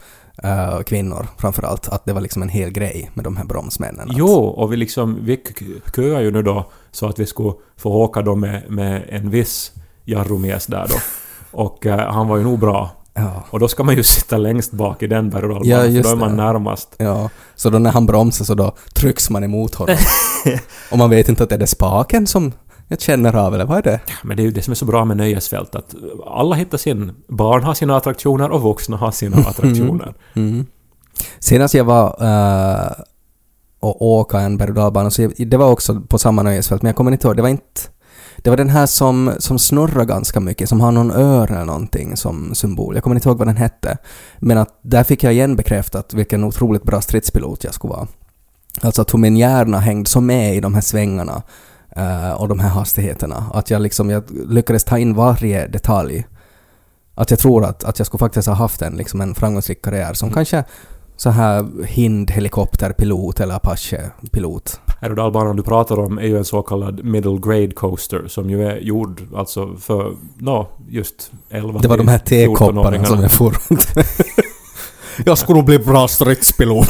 uh, 0.45 0.81
kvinnor 0.83 1.27
framförallt, 1.37 1.87
att 1.89 2.05
det 2.05 2.13
var 2.13 2.21
liksom 2.21 2.41
en 2.41 2.49
hel 2.49 2.69
grej 2.71 3.11
med 3.13 3.23
de 3.23 3.37
här 3.37 3.45
bromsmännen. 3.45 4.07
Jo, 4.11 4.33
och 4.33 4.71
vi 4.73 4.77
liksom, 4.77 5.17
vi 5.21 5.37
k- 5.37 5.65
köar 5.95 6.21
ju 6.21 6.31
nu 6.31 6.43
då 6.43 6.65
så 6.91 7.07
att 7.07 7.19
vi 7.19 7.25
skulle 7.25 7.53
få 7.77 7.89
åka 7.93 8.21
då 8.21 8.35
med, 8.35 8.63
med 8.69 9.03
en 9.09 9.29
viss 9.29 9.71
Jarromies 10.05 10.65
där 10.65 10.85
då. 10.89 10.95
Och 11.51 11.85
eh, 11.85 12.11
han 12.13 12.27
var 12.27 12.37
ju 12.37 12.43
nog 12.43 12.59
bra. 12.59 12.89
Ja. 13.17 13.43
Och 13.49 13.59
då 13.59 13.67
ska 13.67 13.83
man 13.83 13.95
ju 13.95 14.03
sitta 14.03 14.37
längst 14.37 14.71
bak 14.71 15.03
i 15.03 15.07
den 15.07 15.29
berg 15.29 15.45
och 15.45 15.65
Ja, 15.65 15.81
för 15.81 16.03
då 16.03 16.09
är 16.09 16.15
man 16.15 16.29
det. 16.29 16.35
närmast. 16.35 16.95
Ja, 16.97 17.29
så 17.55 17.69
då 17.69 17.79
när 17.79 17.91
han 17.91 18.05
bromsar 18.05 18.45
så 18.45 18.53
då 18.53 18.75
trycks 18.93 19.29
man 19.29 19.43
emot 19.43 19.75
honom. 19.75 19.95
och 20.91 20.97
man 20.97 21.09
vet 21.09 21.29
inte 21.29 21.43
att 21.43 21.49
det 21.49 21.55
är 21.55 21.59
det 21.59 21.67
spaken 21.67 22.27
som 22.27 22.51
jag 22.87 23.01
känner 23.01 23.35
av, 23.35 23.53
eller 23.53 23.65
vad 23.65 23.77
är 23.77 23.81
det? 23.81 23.99
Men 24.23 24.37
det 24.37 24.43
är 24.43 24.45
ju 24.45 24.51
det 24.51 24.61
som 24.61 24.71
är 24.71 24.75
så 24.75 24.85
bra 24.85 25.05
med 25.05 25.17
nöjesfält, 25.17 25.75
att 25.75 25.95
alla 26.25 26.55
hittar 26.55 26.77
sin... 26.77 27.11
Barn 27.27 27.63
har 27.63 27.73
sina 27.73 27.97
attraktioner 27.97 28.51
och 28.51 28.61
vuxna 28.61 28.97
har 28.97 29.11
sina 29.11 29.37
attraktioner. 29.37 30.13
Mm. 30.33 30.65
Senast 31.39 31.73
jag 31.73 31.83
var 31.83 32.23
uh, 32.23 32.91
och 33.79 34.01
åka 34.01 34.39
en 34.39 34.57
berg 34.57 34.71
och 35.05 35.13
så 35.13 35.21
jag, 35.21 35.33
det 35.37 35.57
var 35.57 35.71
också 35.71 36.01
på 36.01 36.17
samma 36.17 36.43
nöjesfält, 36.43 36.81
men 36.81 36.89
jag 36.89 36.95
kommer 36.95 37.11
inte 37.11 37.27
ihåg, 37.27 37.35
det 37.35 37.41
var 37.41 37.49
inte... 37.49 37.81
Det 38.37 38.49
var 38.49 38.57
den 38.57 38.69
här 38.69 38.85
som, 38.85 39.33
som 39.39 39.59
snurrar 39.59 40.05
ganska 40.05 40.39
mycket, 40.39 40.69
som 40.69 40.81
har 40.81 40.91
någon 40.91 41.11
ör 41.11 41.51
eller 41.51 41.65
någonting 41.65 42.17
som 42.17 42.55
symbol. 42.55 42.95
Jag 42.95 43.03
kommer 43.03 43.15
inte 43.15 43.29
ihåg 43.29 43.37
vad 43.37 43.47
den 43.47 43.57
hette. 43.57 43.97
Men 44.39 44.57
att 44.57 44.79
där 44.81 45.03
fick 45.03 45.23
jag 45.23 45.33
igen 45.33 45.55
bekräftat 45.55 46.13
vilken 46.13 46.43
otroligt 46.43 46.83
bra 46.83 47.01
stridspilot 47.01 47.63
jag 47.63 47.73
skulle 47.73 47.93
vara. 47.93 48.07
Alltså 48.81 49.01
att 49.01 49.13
hur 49.13 49.19
min 49.19 49.37
hjärna 49.37 49.79
hängde 49.79 50.09
så 50.09 50.21
med 50.21 50.55
i 50.55 50.59
de 50.59 50.73
här 50.73 50.81
svängarna 50.81 51.43
eh, 51.95 52.31
och 52.31 52.47
de 52.47 52.59
här 52.59 52.69
hastigheterna. 52.69 53.45
Att 53.53 53.69
jag 53.69 53.81
liksom, 53.81 54.09
jag 54.09 54.23
lyckades 54.29 54.83
ta 54.83 54.97
in 54.97 55.13
varje 55.13 55.67
detalj. 55.67 56.27
Att 57.15 57.31
jag 57.31 57.39
tror 57.39 57.65
att, 57.65 57.83
att 57.83 57.99
jag 57.99 58.05
skulle 58.05 58.19
faktiskt 58.19 58.47
ha 58.47 58.55
haft 58.55 58.81
en, 58.81 58.95
liksom 58.95 59.21
en 59.21 59.35
framgångsrik 59.35 59.81
karriär 59.81 60.13
som 60.13 60.31
kanske 60.31 60.63
så 61.17 61.29
här 61.29 61.85
hind 61.85 62.31
helikopterpilot 62.31 63.39
eller 63.39 63.55
Apache-pilot. 63.55 64.79
Berg 65.01 65.09
och 65.09 65.15
dalbanan 65.15 65.55
du 65.55 65.63
pratar 65.63 65.99
om 65.99 66.17
är 66.17 66.23
ju 66.27 66.37
en 66.37 66.45
så 66.45 66.61
kallad 66.61 67.03
middle 67.03 67.39
grade 67.43 67.71
coaster 67.71 68.23
som 68.27 68.49
ju 68.49 68.63
är 68.63 68.77
gjord 68.77 69.21
alltså 69.35 69.75
för, 69.75 70.15
nå, 70.37 70.67
just 70.89 71.31
11 71.49 71.79
Det 71.79 71.87
var 71.87 71.97
de 71.97 72.07
här 72.07 72.19
till 72.19 72.47
14-åringarna. 72.47 72.83
tekopparna 72.83 73.05
som 73.05 73.21
jag 73.21 73.31
for 73.31 73.57
runt. 73.69 73.87
Jag 75.25 75.37
skulle 75.37 75.63
bli 75.63 75.79
bra 75.79 76.07
stridspilot. 76.07 76.89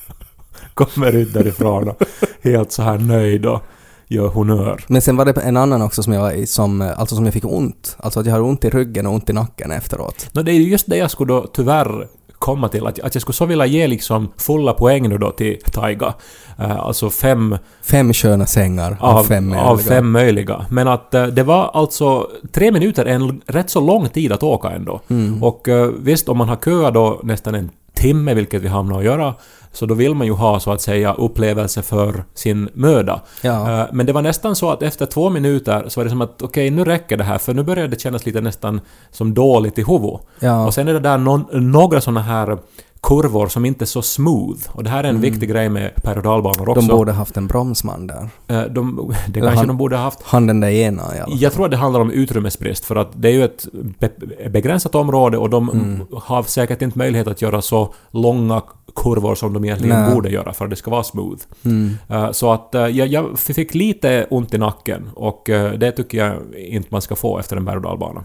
kommer 0.74 1.12
ut 1.12 1.34
därifrån 1.34 1.88
och 1.88 2.02
helt 2.42 2.72
så 2.72 2.82
här 2.82 2.98
nöjd 2.98 3.46
och 3.46 3.60
gör 4.08 4.28
honör. 4.28 4.84
Men 4.88 5.02
sen 5.02 5.16
var 5.16 5.24
det 5.24 5.40
en 5.40 5.56
annan 5.56 5.82
också 5.82 6.02
som 6.02 6.12
jag 6.12 6.20
var 6.20 6.32
i 6.32 6.46
som, 6.46 6.80
alltså 6.96 7.16
som 7.16 7.24
jag 7.24 7.34
fick 7.34 7.44
ont. 7.44 7.96
Alltså 7.98 8.20
att 8.20 8.26
jag 8.26 8.32
har 8.32 8.40
ont 8.40 8.64
i 8.64 8.70
ryggen 8.70 9.06
och 9.06 9.14
ont 9.14 9.30
i 9.30 9.32
nacken 9.32 9.70
efteråt. 9.70 10.28
No, 10.32 10.42
det 10.42 10.52
är 10.52 10.54
ju 10.54 10.68
just 10.68 10.90
det 10.90 10.96
jag 10.96 11.10
skulle 11.10 11.32
då 11.32 11.46
tyvärr 11.52 12.08
komma 12.40 12.68
till, 12.68 12.86
att, 12.86 13.00
att 13.00 13.14
jag 13.14 13.22
skulle 13.22 13.36
så 13.36 13.46
vilja 13.46 13.66
ge 13.66 13.86
liksom 13.86 14.32
fulla 14.36 14.72
poäng 14.72 15.08
nu 15.08 15.18
då 15.18 15.30
till 15.30 15.58
Taiga. 15.72 16.14
Eh, 16.58 16.80
alltså 16.80 17.10
fem 17.10 17.58
Fem 17.82 18.12
sköna 18.12 18.46
sängar 18.46 18.96
av, 19.00 19.16
av, 19.16 19.24
fem 19.24 19.52
av 19.52 19.76
möjliga. 19.76 19.94
fem 19.94 20.10
möjliga. 20.10 20.66
Men 20.70 20.88
att 20.88 21.14
eh, 21.14 21.26
det 21.26 21.42
var 21.42 21.70
alltså 21.74 22.28
tre 22.52 22.72
minuter 22.72 23.06
en 23.06 23.40
rätt 23.46 23.70
så 23.70 23.80
lång 23.80 24.08
tid 24.08 24.32
att 24.32 24.42
åka 24.42 24.70
ändå. 24.70 25.00
Mm. 25.08 25.42
Och 25.42 25.68
eh, 25.68 25.90
visst, 25.98 26.28
om 26.28 26.38
man 26.38 26.48
har 26.48 26.56
köat 26.56 26.94
då 26.94 27.20
nästan 27.22 27.54
en 27.54 27.70
timme, 28.00 28.34
vilket 28.34 28.62
vi 28.62 28.68
hamnar 28.68 28.98
att 28.98 29.04
göra, 29.04 29.34
så 29.72 29.86
då 29.86 29.94
vill 29.94 30.14
man 30.14 30.26
ju 30.26 30.32
ha 30.32 30.60
så 30.60 30.72
att 30.72 30.80
säga 30.80 31.14
upplevelse 31.14 31.82
för 31.82 32.24
sin 32.34 32.68
möda. 32.74 33.20
Ja. 33.42 33.80
Eh, 33.80 33.86
Men 33.92 34.06
det 34.06 34.12
var 34.12 34.22
nästan 34.22 34.56
så 34.56 34.70
att 34.70 34.82
efter 34.82 35.06
två 35.06 35.30
minuter 35.30 35.84
så 35.88 36.00
var 36.00 36.04
det 36.04 36.10
som 36.10 36.20
att 36.20 36.42
okej, 36.42 36.70
nu 36.70 36.84
räcker 36.84 37.16
det 37.16 37.24
här, 37.24 37.38
för 37.38 37.54
nu 37.54 37.62
börjar 37.62 37.88
det 37.88 38.00
kännas 38.00 38.26
lite 38.26 38.40
nästan 38.40 38.80
som 39.10 39.34
dåligt 39.34 39.78
i 39.78 39.82
huvudet. 39.84 40.20
ja. 40.40 40.66
Och 40.66 40.74
sen 40.74 40.88
är 40.88 40.92
det 40.92 41.00
där 41.00 41.18
någon, 41.18 41.44
några 41.72 42.00
såna 42.00 42.20
här 42.22 42.58
kurvor 43.02 43.48
som 43.48 43.64
inte 43.64 43.84
är 43.84 43.86
så 43.86 44.02
smooth. 44.02 44.58
Och 44.72 44.84
det 44.84 44.90
här 44.90 45.04
är 45.04 45.08
en 45.08 45.20
viktig 45.20 45.48
grej 45.48 45.68
med 45.68 45.94
per 46.02 46.16
och 46.16 46.22
dalbanor 46.22 46.68
också. 46.68 46.80
Mm. 46.80 46.88
de 46.88 46.96
borde 46.96 47.12
haft 47.12 47.36
en 47.36 47.46
bromsman 47.46 48.06
där. 48.06 48.28
Eh, 48.48 48.62
de, 48.62 49.12
det 49.28 49.38
Eller 49.38 49.48
kanske 49.48 49.58
han- 49.58 49.66
de 49.66 49.76
borde 49.76 49.96
ha 49.96 50.02
haft. 50.02 50.18
Han 50.22 50.46
den 50.46 50.60
där 50.60 50.68
ena 50.68 51.02
i 51.02 51.18
alla 51.18 51.30
fall. 51.30 51.40
Jag 51.42 51.52
tror 51.52 51.64
att 51.64 51.70
det 51.70 51.76
handlar 51.76 52.00
om 52.00 52.10
utrymmesbrist 52.10 52.84
för 52.84 52.96
att 52.96 53.08
det 53.14 53.28
är 53.28 53.32
ju 53.32 53.44
ett 53.44 53.66
be- 53.98 54.48
begränsat 54.50 54.94
område 54.94 55.38
och 55.38 55.50
de 55.50 55.68
Mm. 55.70 56.00
har 56.14 56.42
säkert 56.42 56.82
inte 56.82 56.98
möjlighet 56.98 57.26
att 57.28 57.42
göra 57.42 57.62
så 57.62 57.94
långa 58.10 58.62
kurvor 58.96 59.34
som 59.34 59.52
de 59.52 59.64
egentligen 59.64 60.02
Nej. 60.02 60.14
borde 60.14 60.30
göra 60.30 60.52
för 60.52 60.64
att 60.64 60.70
det 60.70 60.76
ska 60.76 60.90
vara 60.90 61.02
smooth. 61.04 61.40
Mm. 61.64 61.96
Eh, 62.08 62.30
Så 62.32 62.52
att 62.52 62.74
eh, 62.74 62.86
jag, 62.86 63.08
jag 63.08 63.38
fick 63.38 63.74
lite 63.74 64.26
ont 64.30 64.54
i 64.54 64.58
nacken 64.58 65.10
och 65.14 65.42
det 65.78 65.92
tycker 65.92 66.18
jag 66.18 66.36
inte 66.56 66.88
man 66.90 67.02
ska 67.02 67.16
få 67.16 67.38
efter 67.38 67.56
en 67.56 67.64
berg 67.64 67.76
och 67.76 67.82
dalbana. 67.82 68.24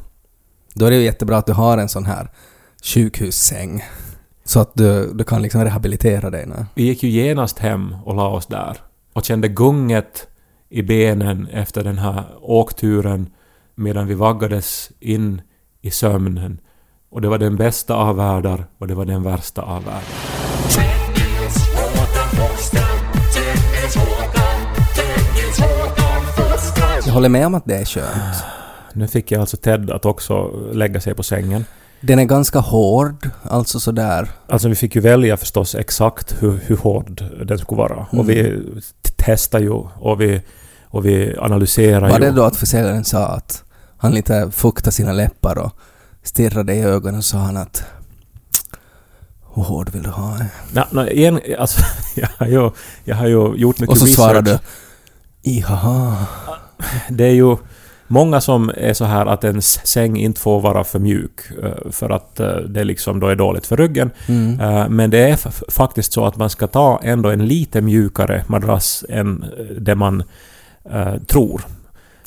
Då 0.73 0.85
är 0.85 0.89
det 0.89 0.97
ju 0.97 1.03
jättebra 1.03 1.38
att 1.38 1.45
du 1.45 1.53
har 1.53 1.77
en 1.77 1.89
sån 1.89 2.05
här 2.05 2.31
sjukhussäng. 2.83 3.83
Så 4.47 4.60
att 4.60 4.71
du, 4.73 5.13
du 5.13 5.23
kan 5.23 5.41
liksom 5.41 5.63
rehabilitera 5.63 6.29
dig. 6.29 6.45
Nu. 6.45 6.65
Vi 6.75 6.84
gick 6.84 7.03
ju 7.03 7.10
genast 7.10 7.60
hem 7.60 7.95
och 8.05 8.15
la 8.15 8.27
oss 8.27 8.45
där 8.45 8.77
och 9.13 9.23
kände 9.23 9.47
gunget 9.47 10.27
i 10.69 10.81
benen 10.81 11.47
efter 11.47 11.84
den 11.84 11.97
här 11.97 12.23
åkturen 12.41 13.29
medan 13.75 14.08
vi 14.08 14.13
vaggades 14.13 14.91
in 14.99 15.41
i 15.81 15.91
sömnen. 15.91 16.60
Och 17.10 17.21
det 17.21 17.27
var 17.27 17.38
den 17.38 17.55
bästa 17.55 17.95
av 17.95 18.15
världar 18.15 18.65
och 18.77 18.88
det 18.88 18.95
var 18.95 19.05
den 19.05 19.23
värsta 19.23 19.62
av 19.62 19.84
världar. 19.84 20.03
Jag 27.05 27.13
håller 27.13 27.29
med 27.29 27.47
om 27.47 27.55
att 27.55 27.65
det 27.65 27.75
är 27.75 27.86
skönt. 27.86 28.43
Nu 28.93 29.08
fick 29.08 29.31
jag 29.31 29.41
alltså 29.41 29.58
Ted 29.58 29.91
att 29.91 30.05
också 30.05 30.51
lägga 30.73 31.01
sig 31.01 31.15
på 31.15 31.23
sängen. 31.23 31.65
Den 32.07 32.19
är 32.19 32.25
ganska 32.25 32.59
hård, 32.59 33.29
alltså 33.43 33.79
sådär. 33.79 34.27
Alltså 34.49 34.69
vi 34.69 34.75
fick 34.75 34.95
ju 34.95 35.01
välja 35.01 35.37
förstås 35.37 35.75
exakt 35.75 36.35
hur, 36.39 36.59
hur 36.65 36.77
hård 36.77 37.23
den 37.45 37.57
skulle 37.57 37.77
vara. 37.77 37.93
Mm. 38.11 38.19
Och 38.19 38.29
vi 38.29 38.61
testade 39.15 39.63
ju 39.63 39.69
och 39.99 40.21
vi, 40.21 40.41
och 40.89 41.05
vi 41.05 41.35
analyserade 41.39 42.07
Var 42.11 42.19
ju. 42.19 42.25
det 42.25 42.31
då 42.31 42.43
att 42.43 42.55
försäljaren 42.55 43.03
sa 43.05 43.25
att 43.27 43.63
han 43.97 44.11
lite 44.11 44.51
fuktade 44.51 44.91
sina 44.91 45.11
läppar 45.13 45.57
och 45.57 45.71
stirrade 46.23 46.73
i 46.73 46.81
ögonen 46.81 47.17
och 47.17 47.25
sa 47.25 47.37
han 47.37 47.57
att 47.57 47.83
hur 49.55 49.63
hård 49.63 49.89
vill 49.91 50.03
du 50.03 50.09
ha? 50.09 50.37
Nej, 50.71 50.85
nej, 50.91 51.13
igen, 51.13 51.39
alltså, 51.59 51.81
jag, 52.15 52.29
har 52.37 52.47
ju, 52.47 52.71
jag 53.03 53.15
har 53.15 53.27
ju 53.27 53.55
gjort 53.55 53.79
mycket 53.79 53.91
Och 53.91 53.97
så 53.97 54.05
research. 54.05 54.25
svarade 54.25 54.51
du 54.51 54.59
Ihaha. 55.51 56.15
Det 57.09 57.23
är 57.25 57.31
ju 57.33 57.57
många 58.07 58.41
som 58.41 58.71
är 58.77 58.93
så 58.93 59.05
här 59.05 59.25
att 59.25 59.43
en 59.43 59.61
säng 59.61 60.17
inte 60.17 60.39
får 60.41 60.61
vara 60.61 60.83
för 60.83 60.99
mjuk 60.99 61.39
eh, 61.63 61.91
för 61.91 62.09
att 62.09 62.39
eh, 62.39 62.47
det 62.55 62.83
liksom 62.83 63.19
då 63.19 63.27
är 63.27 63.35
dåligt 63.35 63.65
för 63.67 63.77
ryggen. 63.77 64.11
Mm. 64.27 64.59
Eh, 64.59 64.89
Men 64.89 65.09
det 65.09 65.29
är 65.29 65.71
faktiskt 65.71 66.13
så 66.13 66.25
att 66.25 66.35
man 66.37 66.49
ska 66.49 66.67
ta 66.67 66.99
ändå 67.03 67.29
en 67.29 67.45
lite 67.45 67.81
mjukare 67.81 68.43
madrass 68.47 69.05
än 69.09 69.45
det 69.79 69.95
man 69.95 70.23
eh, 70.91 71.15
tror. 71.27 71.61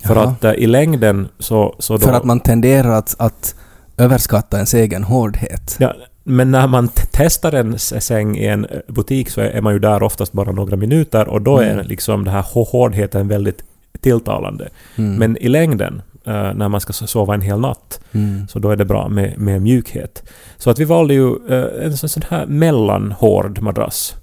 För 0.05 0.17
Jaha. 0.17 0.35
att 0.41 0.45
i 0.57 0.67
längden 0.67 1.29
så... 1.39 1.75
så 1.79 1.93
då, 1.93 1.99
För 2.07 2.13
att 2.13 2.25
man 2.25 2.41
tenderar 2.41 2.91
att, 2.93 3.15
att 3.19 3.55
överskatta 3.97 4.57
ens 4.57 4.75
egen 4.75 5.05
hårdhet. 5.05 5.77
Ja, 5.79 5.95
men 6.25 6.51
när 6.51 6.67
man 6.67 6.89
testar 7.13 7.53
en 7.53 7.79
säng 7.79 8.37
i 8.37 8.47
en 8.47 8.67
butik 8.89 9.31
så 9.31 9.41
är 9.41 9.61
man 9.61 9.73
ju 9.73 9.79
där 9.79 10.03
oftast 10.03 10.33
bara 10.33 10.53
några 10.53 10.77
minuter 10.77 11.29
och 11.29 11.43
då 11.43 11.59
är 11.59 11.73
Mm. 11.73 11.87
liksom 11.87 12.25
den 12.25 12.35
här 12.35 12.43
hå- 12.43 12.69
hårdheten 12.71 13.29
väldigt 13.29 13.63
tilltalande. 14.01 14.69
Mm. 14.97 15.15
Men 15.17 15.37
i 15.37 15.49
längden, 15.49 16.03
eh, 16.25 16.55
när 16.55 16.69
man 16.69 16.81
ska 16.81 16.93
so- 16.93 17.07
sova 17.07 17.35
en 17.35 17.41
hel 17.41 17.61
natt, 17.61 18.01
Mm. 18.13 18.49
så 18.49 18.59
då 18.59 18.71
är 18.71 18.77
det 18.77 18.85
bra 18.85 19.09
med, 19.09 19.39
med 19.39 19.63
mjukhet. 19.63 20.23
Så 20.57 20.71
att 20.71 20.79
vi 20.79 20.85
valde 20.85 21.15
ju 21.15 21.29
eh, 21.49 21.85
en 21.87 21.97
sån, 21.97 22.23
här 22.29 22.47
mellanhård 22.47 23.61
madrass. 23.61 24.15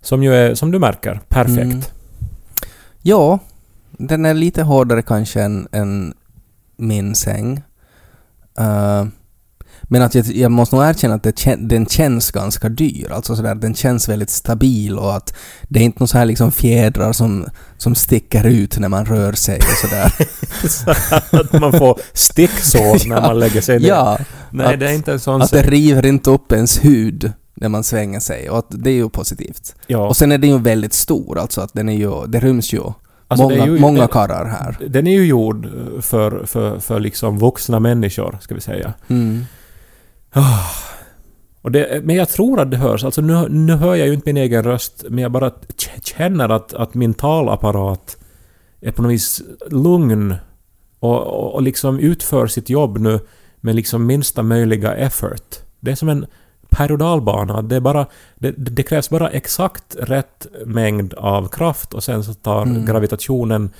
Som 0.00 0.22
ju 0.22 0.34
är, 0.34 0.54
som 0.54 0.70
du 0.70 0.78
märker, 0.78 1.20
perfekt. 1.28 1.58
Mm. 1.58 1.80
Ja, 3.02 3.38
den 3.90 4.24
är 4.26 4.34
lite 4.34 4.62
hårdare 4.62 5.02
kanske 5.02 5.42
än, 5.42 5.68
än 5.72 6.14
min 6.76 7.14
säng. 7.14 7.62
Eh, 8.58 9.04
men 9.88 10.02
att 10.02 10.14
jag, 10.14 10.26
jag 10.26 10.52
måste 10.52 10.76
nog 10.76 10.84
erkänna 10.84 11.14
att 11.14 11.22
det, 11.22 11.56
den 11.58 11.86
känns 11.86 12.30
ganska 12.30 12.68
dyr. 12.68 13.10
Alltså 13.12 13.36
sådär, 13.36 13.54
den 13.54 13.74
känns 13.74 14.08
väldigt 14.08 14.30
stabil 14.30 14.98
och 14.98 15.16
att 15.16 15.34
det 15.68 15.80
är 15.80 15.84
inte 15.84 15.98
några 16.00 16.06
så 16.08 16.18
här 16.18 16.26
liksom 16.26 16.52
fjädrar 16.52 17.12
som, 17.12 17.46
som 17.78 17.94
sticker 17.94 18.46
ut 18.46 18.78
när 18.78 18.88
man 18.88 19.06
rör 19.06 19.32
sig 19.32 19.56
och 19.58 19.88
sådär. 19.88 20.12
Så 20.68 20.90
att 21.36 21.52
man 21.60 21.72
får 21.72 22.00
sticksår 22.12 23.08
när 23.08 23.16
Ja. 23.16 23.22
man 23.22 23.38
lägger 23.38 23.60
sig 23.60 23.78
ner. 23.78 23.88
ja, 23.88 24.18
Nej, 24.50 24.66
att- 24.74 24.80
det 24.80 24.88
är 24.88 24.92
inte 24.92 25.12
en 25.12 25.20
sån 25.20 25.42
att 25.42 25.50
det 25.50 25.60
säng. 25.62 25.70
river 25.70 26.06
inte 26.06 26.30
upp 26.30 26.52
ens 26.52 26.84
hud 26.84 27.32
när 27.54 27.68
man 27.68 27.84
svänger 27.84 28.20
sig 28.20 28.50
och 28.50 28.58
att 28.58 28.66
det 28.68 28.90
är 28.90 28.94
ju 28.94 29.08
positivt. 29.08 29.74
Ja. 29.86 30.08
Och 30.08 30.16
sen 30.16 30.32
är 30.32 30.38
den 30.38 30.50
ju 30.50 30.58
väldigt 30.58 30.94
stor, 30.94 31.38
alltså 31.38 31.60
att 31.60 31.70
den 31.74 31.88
är 31.88 31.96
ju, 31.96 32.26
det 32.26 32.40
ryms 32.40 32.72
ju 32.72 32.80
Alltså, 33.28 33.48
det 33.48 33.56
många, 33.58 33.72
ju- 33.72 33.78
många 33.78 34.00
det- 34.02 34.08
karlar 34.12 34.44
här. 34.44 34.76
Den 34.88 35.06
är 35.06 35.12
ju 35.12 35.26
gjord 35.26 35.68
för, 36.00 36.46
för, 36.46 36.78
för 36.78 37.00
liksom 37.00 37.38
vuxna 37.38 37.80
människor, 37.80 38.38
ska 38.40 38.54
vi 38.54 38.60
säga. 38.60 38.92
Mm. 39.08 39.44
Och 41.62 41.72
det, 41.72 42.04
men 42.04 42.16
jag 42.16 42.28
tror 42.28 42.60
att 42.60 42.70
det 42.70 42.76
hörs. 42.76 43.04
Alltså 43.04 43.20
nu, 43.20 43.48
nu 43.48 43.72
hör 43.74 43.94
jag 43.94 44.06
ju 44.06 44.14
inte 44.14 44.28
min 44.28 44.36
egen 44.36 44.62
röst, 44.62 45.04
men 45.08 45.22
jag 45.22 45.32
bara 45.32 45.50
känner 46.04 46.48
att, 46.48 46.74
att 46.74 46.94
min 46.94 47.14
talapparat 47.14 48.16
är 48.80 48.92
på 48.92 49.02
något 49.02 49.12
vis 49.12 49.42
lugn 49.70 50.34
och, 51.00 51.22
och, 51.22 51.54
och 51.54 51.62
liksom 51.62 51.98
utför 51.98 52.46
sitt 52.46 52.70
jobb 52.70 52.98
nu 52.98 53.20
med 53.60 53.74
liksom 53.74 54.06
minsta 54.06 54.42
möjliga 54.42 54.94
effort. 54.94 55.56
Det 55.80 55.90
är 55.90 55.94
som 55.94 56.08
en 56.08 56.26
periodalbana. 56.70 57.62
Det, 57.62 57.76
är 57.76 57.80
bara, 57.80 58.06
det, 58.34 58.50
det 58.50 58.82
krävs 58.82 59.10
bara 59.10 59.30
exakt 59.30 59.96
rätt 60.00 60.46
mängd 60.66 61.14
av 61.14 61.48
kraft 61.48 61.94
och 61.94 62.04
sen 62.04 62.24
så 62.24 62.34
tar 62.34 62.62
Mm. 62.62 62.84
gravitationen 62.86 63.70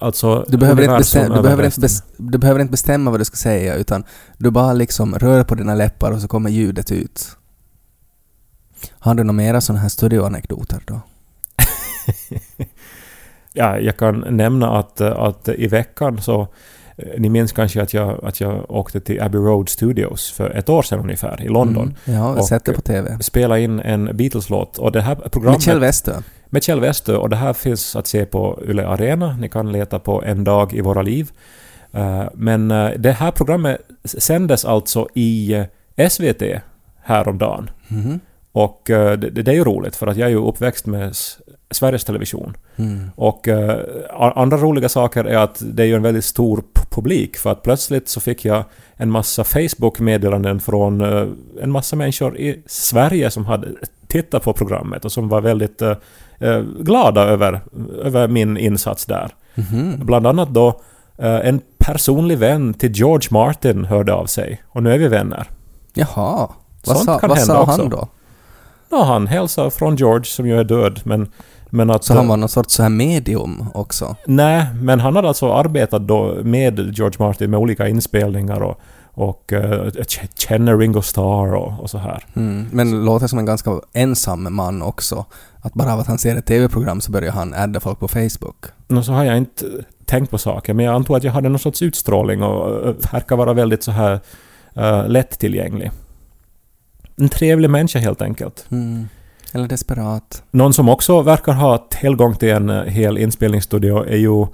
Alltså 0.00 0.44
Du 0.48 0.56
behöver, 0.56 0.82
inte 0.82 0.96
bestämma, 0.96 1.26
du, 1.28 1.32
över 1.34 1.42
behöver 1.42 1.64
inte 1.64 1.88
du 2.16 2.38
behöver 2.38 2.60
inte 2.60 2.70
bestämma 2.70 3.10
vad 3.10 3.20
du 3.20 3.24
ska 3.24 3.36
säga 3.36 3.74
utan 3.74 4.04
du 4.38 4.50
bara 4.50 4.72
liksom 4.72 5.14
rör 5.14 5.44
på 5.44 5.54
dina 5.54 5.74
läppar 5.74 6.10
och 6.12 6.20
så 6.20 6.28
kommer 6.28 6.50
ljudet 6.50 6.92
ut. 6.92 7.36
Har 8.98 9.14
du 9.14 9.22
några 9.22 9.32
mera 9.32 9.60
sådana 9.60 9.80
här 9.82 9.88
studioanekdoter 9.88 10.82
då? 10.86 11.00
Ja, 13.52 13.78
jag 13.78 13.96
kan 13.96 14.24
nämna 14.30 14.78
att, 14.78 15.00
att 15.00 15.48
i 15.48 15.66
veckan 15.68 16.22
så... 16.22 16.40
eh, 16.96 17.06
Ni 17.18 17.28
minns 17.28 17.52
kanske 17.52 17.82
att 17.82 17.94
jag, 17.94 18.24
att 18.24 18.40
jag 18.40 18.70
åkte 18.70 19.00
till 19.00 19.22
Abbey 19.22 19.38
Road 19.40 19.68
Studios 19.68 20.30
för 20.32 20.50
ett 20.50 20.68
år 20.68 20.82
sedan 20.82 21.00
ungefär 21.00 21.42
i 21.42 21.48
London. 21.48 21.82
Mm. 21.82 21.94
Ja, 22.04 22.12
jag 22.12 22.20
har 22.20 22.36
Och- 22.36 22.46
sett 22.46 22.64
det 22.64 22.72
på 22.72 22.80
TV. 22.80 23.18
Spela 23.20 23.58
in 23.58 23.80
en 23.80 24.16
Beatles-låt. 24.16 24.78
Och 24.78 24.92
det 24.92 25.00
här 25.00 25.14
programmet... 25.14 25.58
Med 25.58 25.62
Kjell 25.64 25.80
Westö. 25.80 26.22
Med 26.52 26.62
Kjell 26.62 26.80
Westö. 26.80 27.16
Och 27.16 27.28
det 27.28 27.36
här 27.36 27.52
finns 27.52 27.96
att 27.96 28.06
se 28.06 28.24
på 28.24 28.62
Yle 28.68 28.86
Arena. 28.86 29.36
Ni 29.40 29.48
kan 29.48 29.72
leta 29.72 29.98
på 29.98 30.22
En 30.22 30.44
dag 30.44 30.74
i 30.74 30.80
våra 30.80 31.02
liv. 31.02 31.30
Eh, 31.92 32.24
Men 32.34 32.70
eh, 32.70 32.90
det 32.98 33.12
här 33.12 33.30
programmet 33.30 33.80
sändes 34.04 34.64
alltså 34.64 35.08
i 35.14 35.52
eh, 35.96 36.08
SVT 36.08 36.42
häromdagen. 37.02 37.70
Mhm. 37.88 38.20
Och 38.52 38.82
det, 38.86 39.16
det 39.16 39.50
är 39.50 39.54
ju 39.54 39.64
roligt 39.64 39.96
för 39.96 40.06
att 40.06 40.16
jag 40.16 40.26
är 40.26 40.30
ju 40.30 40.46
uppväxt 40.48 40.86
med 40.86 41.12
Sveriges 41.72 42.04
Television. 42.04 42.56
Mm. 42.76 43.10
Och 43.16 43.48
eh, 43.48 43.78
andra 44.18 44.56
roliga 44.56 44.88
saker 44.88 45.24
är 45.24 45.36
att 45.36 45.62
det 45.64 45.82
är 45.82 45.86
ju 45.86 45.94
en 45.94 46.02
väldigt 46.02 46.24
stor 46.24 46.64
publik 46.90 47.36
för 47.36 47.52
att 47.52 47.62
plötsligt 47.62 48.08
så 48.08 48.20
fick 48.20 48.44
jag 48.44 48.64
en 48.96 49.10
massa 49.10 49.44
Facebook-meddelanden 49.44 50.60
från 50.60 51.00
eh, 51.00 51.26
en 51.62 51.70
massa 51.70 51.96
människor 51.96 52.36
i 52.38 52.62
Sverige 52.66 53.30
som 53.30 53.46
hade 53.46 53.68
tittat 54.06 54.42
på 54.42 54.52
programmet 54.52 55.04
och 55.04 55.12
som 55.12 55.28
var 55.28 55.40
väldigt 55.40 55.82
eh, 55.82 55.96
eh, 56.38 56.60
glada 56.80 57.22
över, 57.22 57.60
över 58.02 58.28
min 58.28 58.56
insats 58.56 59.06
där. 59.06 59.34
Mhm. 59.54 60.00
Bland 60.02 60.26
annat 60.26 60.48
då 60.48 60.80
eh, 61.18 61.48
en 61.48 61.60
personlig 61.78 62.38
vän 62.38 62.74
till 62.74 62.92
George 62.92 63.28
Martin 63.30 63.84
hörde 63.84 64.14
av 64.14 64.26
sig 64.26 64.62
och 64.68 64.82
nu 64.82 64.92
är 64.92 64.98
vi 64.98 65.08
vänner. 65.08 65.46
Jaha. 65.94 66.48
Vad 66.86 66.96
Sånt 66.96 67.04
sa, 67.04 67.18
kan 67.18 67.28
vad 67.28 67.38
hända 67.38 67.54
sa 67.54 67.62
också. 67.62 67.80
han 67.80 67.90
då? 67.90 68.08
Ja, 68.90 69.04
han 69.04 69.26
hälsar 69.26 69.70
från 69.70 69.96
George 69.96 70.24
som 70.24 70.46
ju 70.46 70.58
är 70.58 70.64
död 70.64 71.00
men, 71.04 71.30
men 71.74 71.90
att... 71.90 72.04
Så 72.04 72.14
han 72.14 72.28
var 72.28 72.36
någon 72.36 72.48
sorts 72.48 72.74
så 72.74 72.82
här 72.82 72.90
medium 72.90 73.64
också? 73.74 74.16
Nej, 74.26 74.66
men 74.74 75.00
han 75.00 75.16
hade 75.16 75.28
alltså 75.28 75.52
arbetat 75.52 76.08
då 76.08 76.38
med 76.42 76.78
George 76.78 77.16
Martin 77.18 77.50
med 77.50 77.60
olika 77.60 77.88
inspelningar 77.88 78.60
och, 78.60 78.80
och 79.14 79.52
uh, 79.52 79.90
känner 80.34 80.78
Ringo 80.78 81.02
Starr 81.02 81.54
och, 81.54 81.80
och 81.80 81.90
så 81.90 81.98
här. 81.98 82.24
Mm. 82.36 82.66
Men 82.72 83.04
låter 83.04 83.26
som 83.26 83.38
en 83.38 83.46
ganska 83.46 83.80
ensam 83.92 84.54
man 84.54 84.82
också. 84.82 85.24
Att 85.60 85.74
bara 85.74 85.92
av 85.92 86.00
att 86.00 86.06
han 86.06 86.18
ser 86.18 86.36
ett 86.36 86.46
TV-program 86.46 87.00
så 87.00 87.12
börjar 87.12 87.32
han 87.32 87.54
adda 87.54 87.80
folk 87.80 87.98
på 87.98 88.08
Facebook. 88.08 88.64
Och 88.88 89.04
så 89.04 89.12
har 89.12 89.24
jag 89.24 89.36
inte 89.36 89.66
tänkt 90.06 90.30
på 90.30 90.38
saker, 90.38 90.74
men 90.74 90.84
jag 90.84 90.94
antog 90.94 91.16
att 91.16 91.24
jag 91.24 91.32
hade 91.32 91.48
någon 91.48 91.58
sorts 91.58 91.82
utstrålning 91.82 92.42
och 92.42 92.86
uh, 92.88 92.94
verkar 93.12 93.36
vara 93.36 93.52
väldigt 93.52 93.82
så 93.82 93.90
här 93.90 94.20
uh, 94.78 95.08
lättillgänglig. 95.08 95.90
En 97.16 97.28
trevlig 97.28 97.70
människa 97.70 97.98
helt 97.98 98.22
enkelt. 98.22 98.66
Mm. 98.70 99.08
Eller 99.52 99.68
desperat. 99.68 100.42
Någon 100.50 100.72
som 100.72 100.88
också 100.88 101.22
verkar 101.22 101.52
ha 101.52 101.78
tillgång 101.78 102.34
till 102.36 102.48
en 102.50 102.70
eh, 102.70 102.82
hel 102.82 103.18
inspelningsstudio 103.18 104.04
är 104.04 104.16
ju 104.16 104.46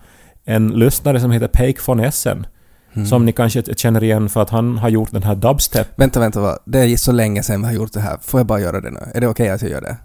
en 0.45 0.69
lyssnare 0.69 1.21
som 1.21 1.31
heter 1.31 1.49
Peik 1.49 1.89
von 1.89 2.01
Essen. 2.01 2.47
Mm. 2.93 3.07
Som 3.07 3.27
ni 3.27 3.33
kanske 3.33 3.75
känner 3.75 4.05
igen 4.05 4.29
för 4.29 4.43
att 4.43 4.51
han 4.51 4.79
har 4.79 4.89
gjort 4.89 5.11
den 5.11 5.23
här 5.23 5.35
dubstep. 5.35 5.87
Vänta, 5.97 6.21
vänta, 6.21 6.41
va? 6.41 6.59
det 6.65 6.79
är 6.79 6.97
så 6.97 7.13
länge 7.13 7.43
sedan 7.43 7.61
vi 7.61 7.67
har 7.67 7.75
gjort 7.75 7.93
det 7.93 8.01
här. 8.01 8.19
Får 8.23 8.41
jag 8.41 8.47
bara 8.47 8.61
göra 8.61 8.81
det 8.81 8.91
nu? 8.91 9.01
Är 9.15 9.21
det 9.21 9.29
okej 9.29 9.49
att 9.51 9.63
jag 9.63 9.71
gör 9.71 9.81
det? 9.81 9.97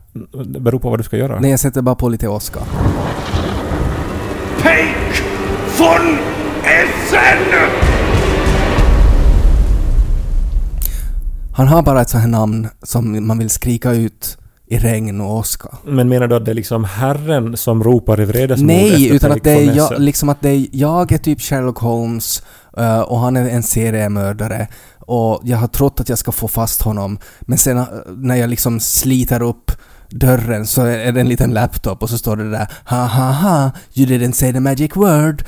Det 0.43 0.60
beror 0.60 0.79
på 0.79 0.89
vad 0.89 0.99
du 0.99 1.03
ska 1.03 1.17
göra. 1.17 1.39
Nej, 1.39 1.51
jag 1.51 1.60
sätter 1.60 1.82
bara 1.82 1.95
på 1.95 2.10
lite 2.10 2.27
åska. 2.27 2.60
Peik 4.62 5.23
von 5.77 6.17
Essen! 6.63 7.69
Han 11.56 11.67
har 11.67 11.82
bara 11.82 12.01
ett 12.01 12.10
sånt 12.10 12.23
här 12.23 12.32
namn 12.32 12.67
som 12.84 13.27
man 13.27 13.38
vill 13.38 13.49
skrika 13.49 13.91
ut 13.91 14.38
i 14.67 14.78
regn 14.78 15.21
och 15.21 15.36
åska. 15.36 15.69
Men 15.84 16.10
menar 16.10 16.28
du 16.28 16.36
att 16.36 16.45
det 16.45 16.52
är 16.52 16.56
liksom 16.56 16.84
Herren 16.84 17.58
som 17.58 17.84
ropar 17.84 18.21
i 18.21 18.26
vredesmod 18.26 18.67
Nej, 18.67 19.10
utan 19.15 19.32
att 19.32 19.43
det 19.43 19.52
är 19.52 19.76
jag, 19.76 19.99
liksom 19.99 20.30
att 20.30 20.41
det 20.41 20.49
är 20.49 20.67
jag 20.71 21.12
är 21.12 21.17
typ 21.17 21.41
Sherlock 21.41 21.78
Holmes 21.78 22.43
eh, 22.78 22.99
och 22.99 23.19
han 23.19 23.38
är 23.38 23.49
en 23.49 23.63
seriemördare 23.63 24.67
och 24.99 25.41
jag 25.43 25.58
har 25.58 25.67
trott 25.67 25.99
att 25.99 26.10
jag 26.10 26.17
ska 26.17 26.32
få 26.32 26.47
fast 26.47 26.82
honom 26.82 27.19
men 27.41 27.58
sen 27.58 27.78
eh, 27.78 27.86
när 28.08 28.36
jag 28.36 28.49
liksom 28.49 28.80
sliter 28.80 29.41
upp 29.41 29.71
dörren 30.10 30.67
så 30.67 30.82
är 30.82 31.12
det 31.12 31.21
en 31.21 31.30
liten 31.30 31.54
laptop 31.54 32.04
och 32.04 32.10
så 32.10 32.17
står 32.17 32.36
det 32.36 32.52
där 32.52 32.67
ha 32.86 33.06
ha 33.06 33.32
ha 33.32 33.71
you 33.93 34.08
didn't 34.08 34.32
say 34.32 34.54
the 34.54 34.60
magic 34.60 34.95
word 34.95 35.43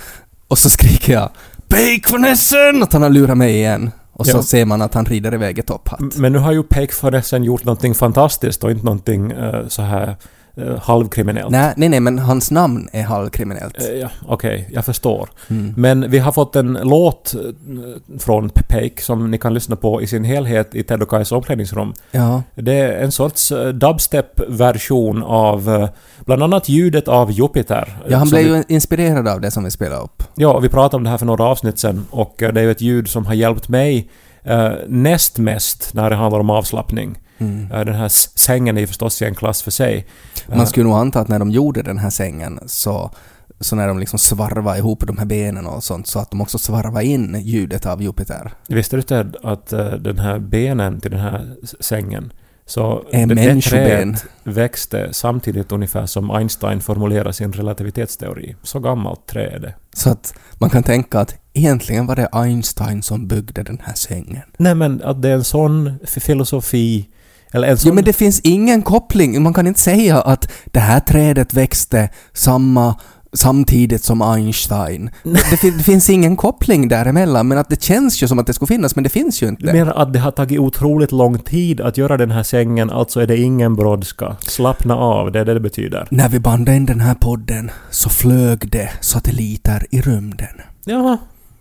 och 0.48 0.58
så 0.58 0.70
skriker 0.70 1.14
jag 1.14 1.30
Bake 1.68 2.12
von 2.12 2.26
Essen! 2.26 2.84
Att 2.84 2.94
han 2.94 3.02
har 3.02 3.10
lurat 3.10 3.38
mig 3.38 3.56
igen. 3.56 3.92
Och 4.18 4.26
så 4.28 4.38
Ja. 4.38 4.42
ser 4.44 4.66
man 4.66 4.82
att 4.82 4.94
han 4.94 5.06
rider 5.06 5.34
iväg 5.34 5.60
i 5.60 5.62
topphatt. 5.62 6.18
Men 6.18 6.32
nu 6.32 6.40
har 6.40 6.52
ju 6.52 6.64
Peik 6.64 7.04
von 7.04 7.14
Essen 7.14 7.44
gjort 7.44 7.64
någonting 7.64 7.96
fantastiskt 7.96 8.64
och 8.64 8.72
inte 8.72 8.86
någonting 8.86 9.32
eh, 9.32 9.68
så 9.68 9.82
här 9.82 10.16
uh, 10.58 10.78
halvkriminellt. 10.80 11.52
Nej, 11.52 11.74
nej, 11.78 11.90
nej, 11.90 12.00
men 12.00 12.20
hans 12.20 12.52
namn 12.52 12.90
är 12.94 13.04
halvkriminellt. 13.04 13.78
Eh, 13.82 13.88
ja, 13.90 14.10
Okej, 14.28 14.70
jag 14.72 14.86
förstår. 14.86 15.30
Mm. 15.50 15.74
Men 15.78 16.12
vi 16.12 16.20
har 16.20 16.32
fått 16.32 16.56
en 16.56 16.80
låt 16.84 17.36
eh, 17.36 18.20
från 18.20 18.50
Peik 18.50 19.02
som 19.02 19.32
ni 19.32 19.38
kan 19.38 19.54
lyssna 19.54 19.76
på 19.76 20.02
i 20.02 20.08
sin 20.08 20.24
helhet 20.24 20.76
i 20.76 20.84
Ted 20.84 21.02
och 21.02 21.10
Kais 21.10 21.32
omklädningsrum. 21.32 21.94
Ja. 22.12 22.44
Det 22.56 22.74
är 22.74 23.04
en 23.04 23.12
sorts 23.12 23.52
eh, 23.52 23.68
dubstep-version 23.68 25.24
av 25.24 25.70
eh, 25.70 25.90
bland 26.26 26.44
annat 26.44 26.70
ljudet 26.70 27.08
av 27.08 27.32
Jupiter. 27.32 27.98
Ja, 28.08 28.18
han 28.18 28.30
blev 28.30 28.44
vi- 28.44 28.50
ju 28.50 28.64
inspirerad 28.68 29.28
av 29.28 29.42
det 29.42 29.52
som 29.52 29.64
vi 29.64 29.72
spelade 29.72 30.02
upp. 30.02 30.24
Ja, 30.36 30.60
vi 30.60 30.70
pratade 30.70 30.98
om 30.98 31.04
det 31.04 31.10
här 31.10 31.18
för 31.18 31.26
några 31.26 31.44
avsnitt 31.44 31.80
sen 31.80 32.06
och 32.12 32.44
eh, 32.44 32.54
det 32.54 32.60
är 32.62 32.64
ju 32.66 32.72
ett 32.72 32.82
ljud 32.82 33.08
som 33.08 33.26
har 33.26 33.34
hjälpt 33.34 33.70
mig 33.70 34.10
eh, 34.44 34.72
näst 34.88 35.38
mest 35.38 35.94
när 35.94 36.10
det 36.10 36.16
handlar 36.16 36.40
om 36.40 36.50
avslappning. 36.50 37.18
Mm. 37.38 37.68
Den 37.70 37.96
här 37.96 38.10
sängen 38.38 38.78
är 38.78 38.82
ju 38.82 38.88
förstås 38.88 39.22
i 39.22 39.26
en 39.26 39.36
klass 39.36 39.62
för 39.62 39.72
sig. 39.72 40.06
Man 40.48 40.68
skulle 40.68 40.86
nog 40.86 40.96
anta 40.98 41.20
att 41.20 41.28
när 41.28 41.40
de 41.40 41.52
gjorde 41.52 41.82
den 41.84 41.98
här 41.98 42.10
sängen 42.10 42.60
så, 42.66 43.12
så 43.60 43.76
när 43.76 43.88
de 43.88 44.00
liksom 44.00 44.20
svarvade 44.20 44.78
ihop 44.78 45.04
de 45.08 45.18
här 45.18 45.26
benen 45.26 45.66
och 45.66 45.84
sånt 45.84 46.08
så 46.08 46.20
att 46.20 46.32
de 46.32 46.42
också 46.42 46.58
svarvade 46.58 47.06
in 47.06 47.42
ljudet 47.44 47.86
av 47.86 48.02
Jupiter. 48.02 48.52
Visste 48.68 48.96
du 48.96 49.02
Ted 49.02 49.36
att 49.44 49.74
eh, 49.74 49.86
den 49.92 50.20
här 50.20 50.40
benen 50.40 51.02
till 51.02 51.12
den 51.12 51.20
här 51.20 51.56
sängen 51.80 52.34
så 52.68 53.06
Är 53.12 53.28
det- 53.28 53.36
det 53.36 53.62
trädet 53.62 54.26
växte 54.44 55.10
samtidigt 55.12 55.72
ungefär 55.72 56.06
som 56.06 56.32
Einstein 56.32 56.82
formulerade 56.82 57.34
sin 57.34 57.54
relativitetsteori. 57.54 58.56
Så 58.64 58.80
gammalt 58.80 59.28
trä 59.28 59.48
är 59.50 59.60
det. 59.60 59.76
Så 59.94 60.10
att 60.10 60.34
man 60.60 60.70
kan 60.70 60.84
tänka 60.84 61.20
att 61.20 61.36
egentligen 61.54 62.06
var 62.06 62.16
det 62.16 62.28
Einstein 62.32 63.02
som 63.04 63.28
byggde 63.28 63.64
den 63.64 63.82
här 63.84 63.94
sängen. 63.94 64.42
Nej 64.58 64.76
men 64.76 65.04
att 65.04 65.22
det 65.22 65.30
är 65.30 65.34
en 65.34 65.44
sån 65.44 66.00
filosofi 66.08 67.10
eller 67.56 67.68
en 67.68 67.78
sån... 67.78 67.90
Jo 67.90 67.96
men 67.96 68.04
det 68.04 68.14
finns 68.14 68.40
ingen 68.40 68.82
koppling. 68.82 69.44
Man 69.44 69.54
kan 69.54 69.68
inte 69.68 69.80
säga 69.80 70.22
att 70.22 70.52
det 70.66 70.80
här 70.80 71.00
trädet 71.00 71.54
växte 71.54 72.10
samma 72.34 72.96
samtidigt 73.34 74.04
som 74.04 74.22
Einstein. 74.22 75.10
Det, 75.24 75.58
fin- 75.58 75.78
det 75.78 75.84
finns 75.84 76.10
ingen 76.10 76.36
koppling 76.36 76.88
däremellan, 76.88 77.48
men 77.48 77.58
att 77.58 77.70
det 77.70 77.84
känns 77.84 78.24
ju 78.24 78.28
som 78.28 78.40
att 78.40 78.48
det 78.48 78.54
skulle 78.54 78.68
finnas, 78.68 78.96
men 78.96 79.04
det 79.04 79.10
finns 79.10 79.42
ju 79.42 79.46
Du 79.48 79.50
inte. 79.50 79.74
menar 79.74 79.94
att 79.94 80.14
det 80.14 80.20
har 80.20 80.32
tagit 80.32 80.60
otroligt 80.60 81.12
lång 81.12 81.40
tid 81.40 81.82
att 81.82 81.98
göra 81.98 82.18
den 82.18 82.32
här 82.32 82.44
sängen, 82.44 82.90
alltså 82.90 83.20
är 83.22 83.28
det 83.28 83.38
ingen 83.38 83.76
brådska? 83.76 84.36
Slappna 84.42 84.96
av, 84.96 85.32
det 85.32 85.40
är 85.40 85.46
det 85.46 85.54
det 85.54 85.60
betyder. 85.60 86.08
När 86.12 86.30
vi 86.30 86.40
bandade 86.40 86.78
in 86.78 86.86
den 86.86 87.00
här 87.00 87.16
podden 87.16 87.72
så 87.90 88.10
flög 88.10 88.70
det 88.72 88.90
satelliter 89.02 89.86
i 89.92 90.02
rymden. 90.02 90.62
Ja, 90.86 91.18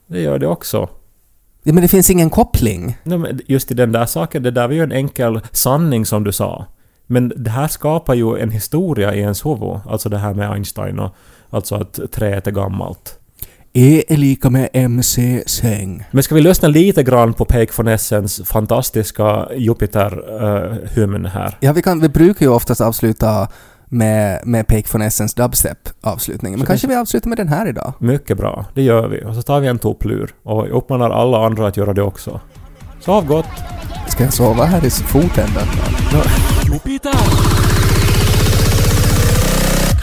det 0.07 0.21
gör 0.21 0.39
det 0.39 0.47
också. 0.47 0.89
Ja, 1.67 1.73
men 1.73 1.83
det 1.83 1.89
finns 1.89 2.11
ingen 2.11 2.31
koppling. 2.31 2.99
Nej, 3.03 3.19
men 3.19 3.41
just 3.47 3.71
i 3.71 3.75
den 3.75 3.93
där 3.93 4.07
saken, 4.07 4.43
det 4.43 4.51
där 4.51 4.69
var 4.69 4.75
ju 4.75 4.83
en 4.83 4.93
enkel 4.93 5.41
sanning 5.53 6.07
som 6.07 6.25
du 6.25 6.33
sa. 6.33 6.67
Men 7.07 7.33
det 7.37 7.51
här 7.51 7.69
skapar 7.69 8.15
ju 8.15 8.39
en 8.39 8.51
historia 8.51 9.15
i 9.15 9.21
ens 9.21 9.47
huvud. 9.47 9.81
Alltså 9.87 10.09
det 10.09 10.19
här 10.19 10.35
med 10.35 10.51
Einstein 10.51 10.99
och 10.99 11.15
alltså 11.51 11.75
att 11.75 12.01
träet 12.13 12.47
är 12.47 12.51
gammalt. 12.51 13.19
E 13.73 14.05
är 14.09 14.17
lika 14.17 14.51
med 14.51 14.69
MC-säng. 14.73 16.05
Men 16.11 16.23
ska 16.23 16.35
vi 16.35 16.41
lyssna 16.41 16.69
lite 16.69 17.03
grann 17.03 17.35
på 17.35 17.45
Peik 17.45 17.79
von 17.79 17.89
Essens 17.89 18.43
fantastiska 18.45 19.49
Jupiter-hymn 19.57 21.27
här? 21.27 21.57
Ja, 21.61 21.73
vi, 21.73 21.83
kan, 21.83 22.01
vi 22.01 22.09
brukar 22.09 22.47
ju 22.47 22.53
oftast 22.53 22.81
avsluta 22.81 23.49
med, 23.95 24.41
med 24.45 24.67
Peik 24.67 24.95
von 24.95 25.03
Essens 25.03 25.35
dubstep-avslutningen, 25.35 26.59
men 26.59 26.67
Så 26.67 26.67
kanske 26.67 26.87
vi 26.87 26.95
avslutar 26.95 27.29
med 27.29 27.39
den 27.39 27.49
här 27.49 27.69
idag. 27.69 27.93
Mycket 27.99 28.37
bra, 28.37 28.67
det 28.75 28.83
gör 28.83 29.09
vi. 29.09 29.25
Och 29.25 29.35
så 29.35 29.43
tar 29.43 29.61
vi 29.61 29.69
en 29.69 29.79
topplur. 29.79 30.35
Och 30.43 30.79
uppmanar 30.79 31.11
alla 31.11 31.47
andra 31.47 31.67
att 31.67 31.77
göra 31.77 31.93
det 31.93 32.03
också. 32.03 32.41
Sov 33.01 33.27
gott! 33.27 33.47
Ska 34.09 34.25
jag 34.25 34.33
sova 34.33 34.65
här 34.65 34.87
i 34.87 34.91
fotändan? 34.91 35.67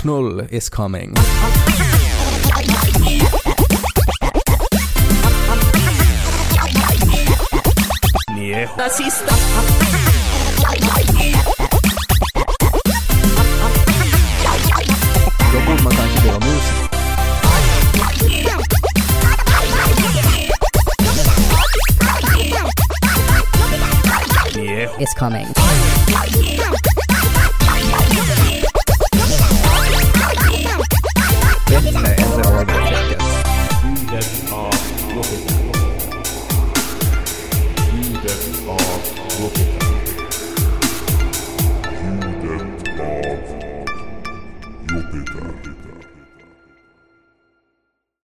Knull 0.01 0.45
is 0.49 0.69
coming. 0.69 1.15
Då 8.77 9.90
borde 15.83 15.95
man 15.95 16.07
kanske 16.07 16.27
be 16.27 16.35
om 16.35 16.43
ursäkt. 16.43 16.91
is 25.01 25.13
coming. 25.15 25.47